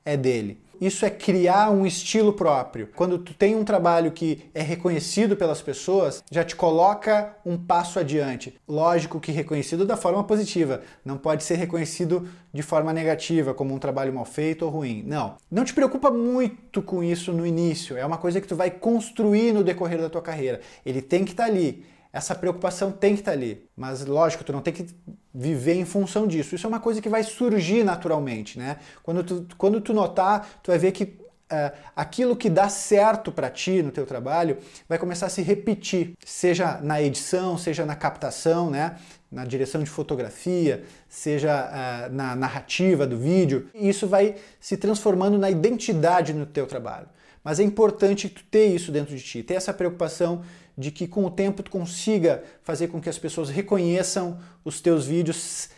é 0.04 0.16
dele. 0.16 0.60
Isso 0.80 1.04
é 1.04 1.10
criar 1.10 1.70
um 1.70 1.86
estilo 1.86 2.32
próprio. 2.32 2.88
Quando 2.94 3.18
tu 3.18 3.34
tem 3.34 3.54
um 3.54 3.64
trabalho 3.64 4.12
que 4.12 4.50
é 4.54 4.62
reconhecido 4.62 5.36
pelas 5.36 5.62
pessoas, 5.62 6.22
já 6.30 6.44
te 6.44 6.54
coloca 6.54 7.36
um 7.44 7.56
passo 7.56 7.98
adiante. 7.98 8.58
Lógico 8.68 9.20
que 9.20 9.32
reconhecido 9.32 9.84
da 9.84 9.96
forma 9.96 10.22
positiva, 10.24 10.82
não 11.04 11.16
pode 11.16 11.44
ser 11.44 11.56
reconhecido 11.56 12.28
de 12.52 12.62
forma 12.62 12.92
negativa, 12.92 13.52
como 13.52 13.74
um 13.74 13.78
trabalho 13.78 14.12
mal 14.12 14.24
feito 14.24 14.64
ou 14.64 14.70
ruim. 14.70 15.02
Não. 15.06 15.36
Não 15.50 15.64
te 15.64 15.74
preocupa 15.74 16.10
muito 16.10 16.82
com 16.82 17.02
isso 17.02 17.32
no 17.32 17.46
início. 17.46 17.96
É 17.96 18.04
uma 18.04 18.18
coisa 18.18 18.40
que 18.40 18.48
tu 18.48 18.56
vai 18.56 18.70
construir 18.70 19.52
no 19.52 19.64
decorrer 19.64 20.00
da 20.00 20.08
tua 20.08 20.22
carreira. 20.22 20.60
Ele 20.84 21.02
tem 21.02 21.24
que 21.24 21.32
estar 21.32 21.44
tá 21.44 21.50
ali 21.50 21.84
essa 22.16 22.34
preocupação 22.34 22.90
tem 22.90 23.12
que 23.12 23.20
estar 23.20 23.32
tá 23.32 23.36
ali. 23.36 23.68
Mas 23.76 24.06
lógico, 24.06 24.42
tu 24.42 24.50
não 24.50 24.62
tem 24.62 24.72
que 24.72 24.86
viver 25.34 25.74
em 25.74 25.84
função 25.84 26.26
disso. 26.26 26.54
Isso 26.54 26.66
é 26.66 26.68
uma 26.68 26.80
coisa 26.80 27.02
que 27.02 27.10
vai 27.10 27.22
surgir 27.22 27.84
naturalmente, 27.84 28.58
né? 28.58 28.78
Quando 29.02 29.22
tu, 29.22 29.46
quando 29.58 29.82
tu 29.82 29.92
notar, 29.92 30.48
tu 30.62 30.70
vai 30.70 30.78
ver 30.78 30.92
que 30.92 31.04
uh, 31.04 31.76
aquilo 31.94 32.34
que 32.34 32.48
dá 32.48 32.70
certo 32.70 33.30
para 33.30 33.50
ti 33.50 33.82
no 33.82 33.90
teu 33.90 34.06
trabalho 34.06 34.56
vai 34.88 34.96
começar 34.98 35.26
a 35.26 35.28
se 35.28 35.42
repetir, 35.42 36.14
seja 36.24 36.80
na 36.80 37.02
edição, 37.02 37.58
seja 37.58 37.84
na 37.84 37.94
captação, 37.94 38.70
né? 38.70 38.96
Na 39.30 39.44
direção 39.44 39.82
de 39.82 39.90
fotografia, 39.90 40.84
seja 41.10 41.68
uh, 42.08 42.14
na 42.14 42.34
narrativa 42.34 43.06
do 43.06 43.18
vídeo. 43.18 43.68
Isso 43.74 44.06
vai 44.06 44.36
se 44.58 44.78
transformando 44.78 45.36
na 45.36 45.50
identidade 45.50 46.32
no 46.32 46.46
teu 46.46 46.66
trabalho. 46.66 47.08
Mas 47.44 47.60
é 47.60 47.62
importante 47.62 48.30
tu 48.30 48.42
ter 48.50 48.68
isso 48.68 48.90
dentro 48.90 49.14
de 49.14 49.22
ti, 49.22 49.42
ter 49.42 49.54
essa 49.54 49.74
preocupação 49.74 50.42
de 50.76 50.90
que 50.90 51.06
com 51.06 51.24
o 51.24 51.30
tempo 51.30 51.62
tu 51.62 51.70
consiga 51.70 52.42
fazer 52.62 52.88
com 52.88 53.00
que 53.00 53.08
as 53.08 53.18
pessoas 53.18 53.48
reconheçam 53.48 54.38
os 54.64 54.80
teus 54.80 55.06
vídeos 55.06 55.68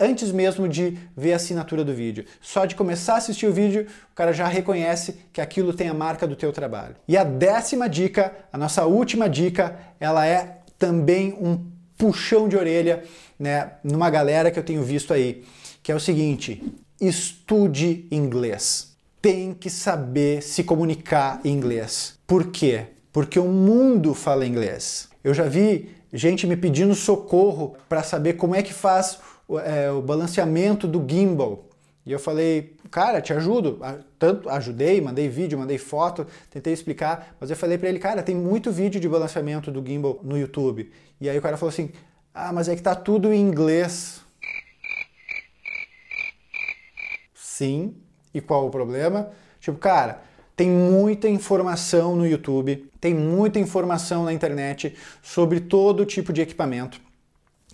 antes 0.00 0.32
mesmo 0.32 0.66
de 0.68 0.98
ver 1.14 1.34
a 1.34 1.36
assinatura 1.36 1.84
do 1.84 1.94
vídeo. 1.94 2.24
Só 2.40 2.64
de 2.64 2.74
começar 2.74 3.14
a 3.14 3.16
assistir 3.18 3.46
o 3.46 3.52
vídeo, 3.52 3.86
o 4.10 4.14
cara 4.14 4.32
já 4.32 4.46
reconhece 4.46 5.18
que 5.32 5.40
aquilo 5.40 5.74
tem 5.74 5.88
a 5.88 5.94
marca 5.94 6.26
do 6.26 6.34
teu 6.34 6.52
trabalho. 6.52 6.96
E 7.06 7.16
a 7.16 7.24
décima 7.24 7.88
dica, 7.88 8.34
a 8.52 8.56
nossa 8.56 8.86
última 8.86 9.28
dica, 9.28 9.78
ela 10.00 10.26
é 10.26 10.60
também 10.78 11.34
um 11.34 11.66
puxão 11.96 12.48
de 12.48 12.56
orelha, 12.56 13.04
né, 13.38 13.72
numa 13.84 14.08
galera 14.10 14.50
que 14.50 14.58
eu 14.58 14.64
tenho 14.64 14.82
visto 14.82 15.12
aí, 15.12 15.44
que 15.82 15.92
é 15.92 15.94
o 15.94 16.00
seguinte: 16.00 16.62
estude 17.00 18.06
inglês. 18.10 18.96
Tem 19.20 19.52
que 19.52 19.68
saber 19.68 20.42
se 20.42 20.62
comunicar 20.62 21.40
em 21.44 21.52
inglês. 21.52 22.18
Por 22.26 22.50
quê? 22.50 22.86
Porque 23.16 23.38
o 23.38 23.48
mundo 23.48 24.12
fala 24.12 24.44
inglês. 24.44 25.08
Eu 25.24 25.32
já 25.32 25.44
vi 25.44 25.88
gente 26.12 26.46
me 26.46 26.54
pedindo 26.54 26.94
socorro 26.94 27.74
para 27.88 28.02
saber 28.02 28.34
como 28.34 28.54
é 28.54 28.62
que 28.62 28.74
faz 28.74 29.18
é, 29.64 29.90
o 29.90 30.02
balanceamento 30.02 30.86
do 30.86 31.02
gimbal. 31.10 31.64
E 32.04 32.12
eu 32.12 32.18
falei, 32.18 32.76
cara, 32.90 33.22
te 33.22 33.32
ajudo. 33.32 33.80
Tanto 34.18 34.50
ajudei, 34.50 35.00
mandei 35.00 35.30
vídeo, 35.30 35.58
mandei 35.58 35.78
foto, 35.78 36.26
tentei 36.50 36.74
explicar, 36.74 37.34
mas 37.40 37.48
eu 37.48 37.56
falei 37.56 37.78
para 37.78 37.88
ele, 37.88 37.98
cara, 37.98 38.22
tem 38.22 38.34
muito 38.34 38.70
vídeo 38.70 39.00
de 39.00 39.08
balanceamento 39.08 39.70
do 39.70 39.82
gimbal 39.82 40.20
no 40.22 40.36
YouTube. 40.36 40.92
E 41.18 41.30
aí 41.30 41.38
o 41.38 41.40
cara 41.40 41.56
falou 41.56 41.70
assim: 41.70 41.92
"Ah, 42.34 42.52
mas 42.52 42.68
é 42.68 42.76
que 42.76 42.82
tá 42.82 42.94
tudo 42.94 43.32
em 43.32 43.40
inglês". 43.40 44.20
Sim. 47.34 47.96
E 48.34 48.42
qual 48.42 48.66
o 48.66 48.70
problema? 48.70 49.30
Tipo, 49.58 49.78
cara, 49.78 50.20
tem 50.56 50.70
muita 50.70 51.28
informação 51.28 52.16
no 52.16 52.26
YouTube, 52.26 52.88
tem 52.98 53.14
muita 53.14 53.58
informação 53.58 54.24
na 54.24 54.32
internet 54.32 54.96
sobre 55.22 55.60
todo 55.60 56.06
tipo 56.06 56.32
de 56.32 56.40
equipamento. 56.40 56.98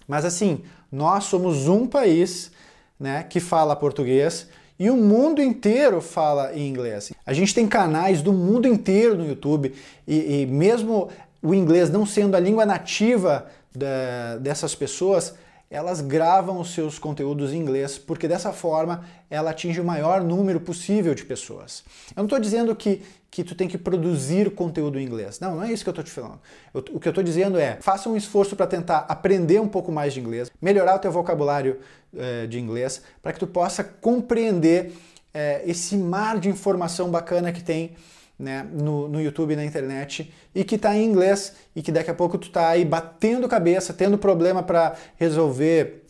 Mas 0.09 0.25
assim, 0.25 0.63
nós 0.91 1.25
somos 1.25 1.69
um 1.69 1.87
país 1.87 2.51
né, 2.99 3.23
que 3.23 3.39
fala 3.39 3.77
português 3.77 4.49
e 4.79 4.91
o 4.91 4.97
mundo 4.97 5.41
inteiro 5.41 6.01
fala 6.01 6.59
inglês. 6.59 7.13
A 7.25 7.33
gente 7.33 7.55
tem 7.55 7.69
canais 7.69 8.21
do 8.21 8.33
mundo 8.33 8.67
inteiro 8.67 9.17
no 9.17 9.27
YouTube 9.27 9.73
e, 10.07 10.43
e 10.43 10.47
mesmo 10.47 11.09
o 11.41 11.55
inglês 11.55 11.89
não 11.89 12.05
sendo 12.05 12.37
a 12.37 12.41
língua 12.41 12.67
nativa 12.67 13.47
da, 13.75 14.39
dessas 14.39 14.75
pessoas, 14.75 15.35
elas 15.73 16.03
gravam 16.03 16.61
os 16.61 16.75
seus 16.75 16.99
conteúdos 16.99 17.51
em 17.55 17.57
inglês, 17.57 17.97
porque 17.97 18.29
dessa 18.29 18.53
forma 18.53 19.07
ela 19.31 19.53
atinge 19.53 19.81
o 19.81 19.85
maior 19.85 20.23
número 20.23 20.61
possível 20.61 21.15
de 21.15 21.25
pessoas. 21.25 21.83
Eu 22.11 22.19
não 22.19 22.25
estou 22.25 22.39
dizendo 22.39 22.77
que, 22.77 23.01
que 23.31 23.43
tu 23.43 23.55
tem 23.55 23.67
que 23.67 23.79
produzir 23.79 24.51
conteúdo 24.51 25.01
em 25.01 25.03
inglês. 25.03 25.41
Não, 25.41 25.57
não 25.57 25.63
é 25.63 25.73
isso 25.73 25.83
que 25.83 25.89
eu 25.89 25.93
estou 25.93 26.05
te 26.05 26.11
falando. 26.11 26.39
Eu, 26.75 26.85
o 26.93 27.01
que 27.01 27.09
eu 27.09 27.11
estou 27.11 27.25
dizendo 27.25 27.59
é, 27.59 27.79
faça 27.81 28.07
um 28.07 28.15
esforço 28.15 28.55
para 28.55 28.67
tentar 28.67 29.07
aprender 29.09 29.63
um 29.63 29.69
pouco 29.69 29.91
mais 29.91 30.13
de 30.13 30.21
inglês, 30.21 30.51
melhorar 30.61 30.97
o 30.97 30.99
teu 30.99 31.11
vocabulário 31.11 31.81
eh, 32.15 32.47
de 32.47 32.61
inglês, 32.61 33.01
para 33.23 33.33
que 33.33 33.39
tu 33.39 33.47
possa 33.47 33.83
compreender 33.83 34.93
eh, 35.33 35.63
esse 35.65 35.97
mar 35.97 36.39
de 36.39 36.51
informação 36.51 37.11
bacana 37.11 37.51
que 37.51 37.63
tem 37.63 37.97
né, 38.43 38.67
no, 38.73 39.09
no 39.09 39.23
YouTube, 39.23 39.55
na 39.55 39.65
internet, 39.65 40.35
e 40.53 40.65
que 40.65 40.75
está 40.75 40.97
em 40.97 41.05
inglês, 41.05 41.55
e 41.77 41.81
que 41.81 41.93
daqui 41.93 42.11
a 42.11 42.15
pouco 42.15 42.37
tu 42.37 42.49
está 42.49 42.71
aí 42.71 42.85
batendo 42.85 43.49
cabeça, 43.49 43.95
tendo 43.95 44.19
problema 44.19 44.65
para 44.65 44.97
resolver 45.17 46.03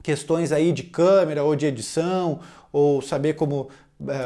questões 0.00 0.52
aí 0.52 0.70
de 0.70 0.84
câmera 0.84 1.42
ou 1.42 1.56
de 1.56 1.66
edição, 1.66 2.38
ou 2.72 3.02
saber 3.02 3.34
como 3.34 3.68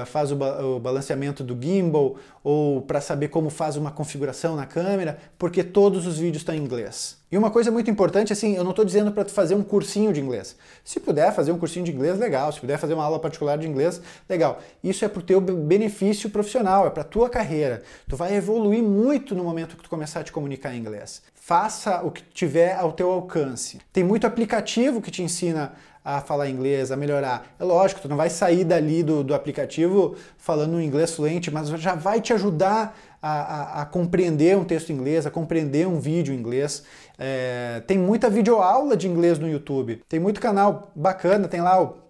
faz 0.07 0.33
o, 0.33 0.37
ba 0.37 0.65
o 0.65 0.79
balanceamento 0.79 1.43
do 1.45 1.57
gimbal 1.61 2.17
ou 2.43 2.83
para 2.83 3.01
saber 3.01 3.29
como 3.29 3.51
faz 3.51 3.77
uma 3.77 3.91
configuração 3.91 4.55
na 4.55 4.67
câmera, 4.67 5.19
porque 5.39 5.65
todos 5.65 6.07
os 6.07 6.19
vídeos 6.19 6.43
estão 6.43 6.55
em 6.55 6.59
inglês. 6.59 7.19
E 7.31 7.37
uma 7.37 7.51
coisa 7.51 7.73
muito 7.73 7.91
importante, 7.91 8.33
assim, 8.33 8.55
eu 8.55 8.63
não 8.63 8.71
estou 8.71 8.85
dizendo 8.85 9.11
para 9.11 9.25
tu 9.25 9.33
fazer 9.33 9.57
um 9.57 9.63
cursinho 9.63 10.13
de 10.13 10.21
inglês. 10.21 10.57
Se 10.85 11.01
puder 11.01 11.35
fazer 11.35 11.51
um 11.51 11.59
cursinho 11.59 11.85
de 11.85 11.91
inglês, 11.91 12.19
legal. 12.19 12.53
Se 12.53 12.61
puder 12.61 12.79
fazer 12.79 12.95
uma 12.95 13.03
aula 13.03 13.19
particular 13.19 13.59
de 13.59 13.67
inglês, 13.67 14.01
legal. 14.29 14.61
Isso 14.83 15.05
é 15.05 15.09
para 15.09 15.19
o 15.19 15.23
teu 15.23 15.41
benefício 15.41 16.31
profissional, 16.31 16.87
é 16.87 16.91
para 16.91 17.03
tua 17.03 17.29
carreira. 17.29 17.83
Tu 18.09 18.17
vai 18.17 18.35
evoluir 18.37 18.83
muito 18.83 19.35
no 19.35 19.43
momento 19.43 19.77
que 19.77 19.83
tu 19.83 19.91
começar 19.91 20.21
a 20.21 20.25
te 20.25 20.31
comunicar 20.31 20.73
em 20.73 20.79
inglês. 20.79 21.21
Faça 21.35 22.01
o 22.03 22.13
que 22.13 22.23
tiver 22.23 22.77
ao 22.77 22.93
teu 22.93 23.11
alcance. 23.11 23.81
Tem 23.93 24.05
muito 24.05 24.27
aplicativo 24.27 25.03
que 25.03 25.11
te 25.11 25.23
ensina 25.23 25.73
a 26.07 26.21
falar 26.21 26.49
inglês, 26.49 26.93
a 26.93 26.97
melhorar. 26.97 27.57
É 27.59 27.65
lógico, 27.65 28.01
tu 28.01 28.09
não 28.09 28.17
vai 28.17 28.31
sair 28.31 28.63
dali 28.63 29.03
do, 29.03 29.25
do 29.25 29.35
aplicativo 29.35 30.15
falando 30.39 30.81
inglês 30.81 31.13
fluente, 31.13 31.51
mas 31.51 31.69
já 31.69 31.97
vai 31.97 32.21
te 32.21 32.33
ajudar 32.33 32.97
a, 33.21 33.31
a, 33.31 33.83
a, 33.83 33.87
compreender 33.87 34.57
um 34.57 34.65
texto 34.65 34.93
inglês, 34.93 35.27
a 35.27 35.33
compreender 35.33 35.85
um 35.85 35.99
vídeo 35.99 36.33
inglês. 36.33 36.85
É, 37.19 37.83
tem 37.89 37.99
muita 37.99 38.31
videoaula 38.31 38.97
de 38.97 39.09
inglês 39.09 39.37
no 39.41 39.49
YouTube, 39.49 40.01
tem 40.09 40.21
muito 40.21 40.41
canal 40.41 40.93
bacana, 40.95 41.49
tem 41.49 41.61
lá 41.61 41.83
o 41.83 42.07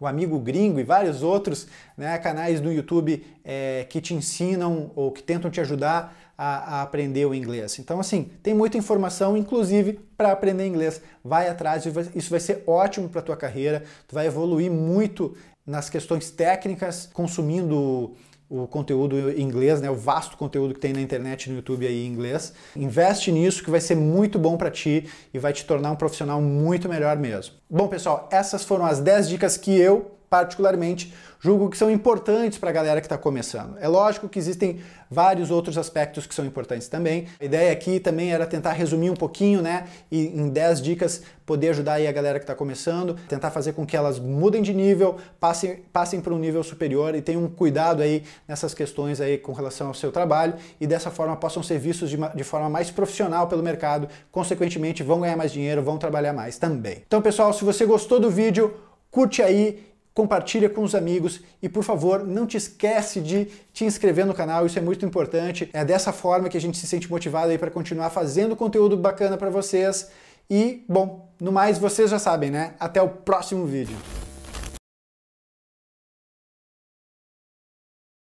o 0.00 0.06
Amigo 0.06 0.38
Gringo 0.38 0.80
e 0.80 0.82
vários 0.82 1.22
outros 1.22 1.68
né, 1.94 2.16
canais 2.16 2.58
no 2.58 2.72
YouTube 2.72 3.22
é, 3.44 3.84
que 3.86 4.00
te 4.00 4.14
ensinam 4.14 4.90
ou 4.96 5.12
que 5.12 5.22
tentam 5.22 5.50
te 5.50 5.60
ajudar 5.60 6.29
a, 6.42 6.78
a, 6.78 6.82
aprender 6.82 7.26
o 7.26 7.34
inglês. 7.34 7.78
Então, 7.78 8.00
assim, 8.00 8.30
tem 8.42 8.54
muita 8.54 8.78
informação, 8.78 9.36
inclusive 9.36 10.00
para 10.16 10.32
aprender 10.32 10.66
inglês. 10.66 11.02
Vai 11.22 11.50
atrás, 11.50 11.84
isso 12.14 12.30
vai 12.30 12.40
ser 12.40 12.64
ótimo 12.66 13.10
para 13.10 13.20
tua 13.20 13.36
carreira, 13.36 13.84
tu 14.08 14.14
vai 14.14 14.26
evoluir 14.26 14.70
muito 14.70 15.36
nas 15.66 15.90
questões 15.90 16.30
técnicas, 16.30 17.10
consumindo 17.12 18.14
o 18.48 18.66
conteúdo 18.66 19.30
em 19.30 19.42
inglês, 19.42 19.82
né, 19.82 19.90
o 19.90 19.94
vasto 19.94 20.38
conteúdo 20.38 20.72
que 20.72 20.80
tem 20.80 20.94
na 20.94 21.02
internet 21.02 21.50
no 21.50 21.56
YouTube 21.56 21.86
aí 21.86 22.06
em 22.06 22.08
inglês. 22.08 22.54
Investe 22.74 23.30
nisso 23.30 23.62
que 23.62 23.70
vai 23.70 23.80
ser 23.80 23.94
muito 23.94 24.38
bom 24.38 24.56
para 24.56 24.70
ti 24.70 25.10
e 25.34 25.38
vai 25.38 25.52
te 25.52 25.66
tornar 25.66 25.90
um 25.90 25.96
profissional 25.96 26.40
muito 26.40 26.88
melhor 26.88 27.18
mesmo. 27.18 27.54
Bom, 27.68 27.86
pessoal, 27.86 28.30
essas 28.32 28.64
foram 28.64 28.86
as 28.86 28.98
10 28.98 29.28
dicas 29.28 29.58
que 29.58 29.78
eu 29.78 30.12
particularmente 30.30 31.12
julgo 31.40 31.68
que 31.68 31.76
são 31.76 31.90
importantes 31.90 32.56
para 32.56 32.70
a 32.70 32.72
galera 32.72 33.00
que 33.00 33.06
está 33.06 33.18
começando. 33.18 33.76
É 33.80 33.88
lógico 33.88 34.28
que 34.28 34.38
existem 34.38 34.80
vários 35.10 35.50
outros 35.50 35.76
aspectos 35.76 36.24
que 36.24 36.34
são 36.34 36.46
importantes 36.46 36.86
também. 36.86 37.26
A 37.40 37.44
ideia 37.44 37.72
aqui 37.72 37.98
também 37.98 38.32
era 38.32 38.46
tentar 38.46 38.72
resumir 38.72 39.10
um 39.10 39.16
pouquinho, 39.16 39.60
né, 39.60 39.88
e 40.08 40.26
em 40.26 40.48
10 40.48 40.80
dicas 40.80 41.22
poder 41.44 41.70
ajudar 41.70 41.94
aí 41.94 42.06
a 42.06 42.12
galera 42.12 42.38
que 42.38 42.44
está 42.44 42.54
começando, 42.54 43.14
tentar 43.28 43.50
fazer 43.50 43.72
com 43.72 43.84
que 43.84 43.96
elas 43.96 44.20
mudem 44.20 44.62
de 44.62 44.72
nível, 44.72 45.16
passem, 45.40 45.82
passem 45.92 46.20
para 46.20 46.32
um 46.32 46.38
nível 46.38 46.62
superior 46.62 47.12
e 47.16 47.20
tenham 47.20 47.48
cuidado 47.48 48.00
aí 48.00 48.22
nessas 48.46 48.72
questões 48.72 49.20
aí 49.20 49.36
com 49.36 49.52
relação 49.52 49.88
ao 49.88 49.94
seu 49.94 50.12
trabalho 50.12 50.54
e 50.80 50.86
dessa 50.86 51.10
forma 51.10 51.34
possam 51.34 51.60
ser 51.60 51.80
vistos 51.80 52.08
de, 52.08 52.16
de 52.36 52.44
forma 52.44 52.70
mais 52.70 52.88
profissional 52.88 53.48
pelo 53.48 53.64
mercado, 53.64 54.08
consequentemente 54.30 55.02
vão 55.02 55.22
ganhar 55.22 55.36
mais 55.36 55.50
dinheiro, 55.50 55.82
vão 55.82 55.98
trabalhar 55.98 56.32
mais 56.32 56.56
também. 56.56 57.02
Então, 57.04 57.20
pessoal, 57.20 57.52
se 57.52 57.64
você 57.64 57.84
gostou 57.84 58.20
do 58.20 58.30
vídeo, 58.30 58.76
curte 59.10 59.42
aí 59.42 59.89
compartilha 60.14 60.68
com 60.68 60.82
os 60.82 60.94
amigos 60.94 61.40
e 61.62 61.68
por 61.68 61.82
favor 61.82 62.26
não 62.26 62.46
te 62.46 62.56
esquece 62.56 63.20
de 63.20 63.46
te 63.72 63.84
inscrever 63.84 64.26
no 64.26 64.34
canal, 64.34 64.66
isso 64.66 64.78
é 64.78 64.82
muito 64.82 65.04
importante. 65.06 65.70
É 65.72 65.84
dessa 65.84 66.12
forma 66.12 66.48
que 66.48 66.56
a 66.56 66.60
gente 66.60 66.76
se 66.78 66.86
sente 66.86 67.10
motivado 67.10 67.50
aí 67.50 67.58
para 67.58 67.70
continuar 67.70 68.10
fazendo 68.10 68.56
conteúdo 68.56 68.96
bacana 68.96 69.36
para 69.36 69.50
vocês. 69.50 70.10
E 70.48 70.84
bom, 70.88 71.28
no 71.40 71.52
mais 71.52 71.78
vocês 71.78 72.10
já 72.10 72.18
sabem, 72.18 72.50
né? 72.50 72.74
Até 72.78 73.00
o 73.00 73.08
próximo 73.08 73.66
vídeo. 73.66 73.96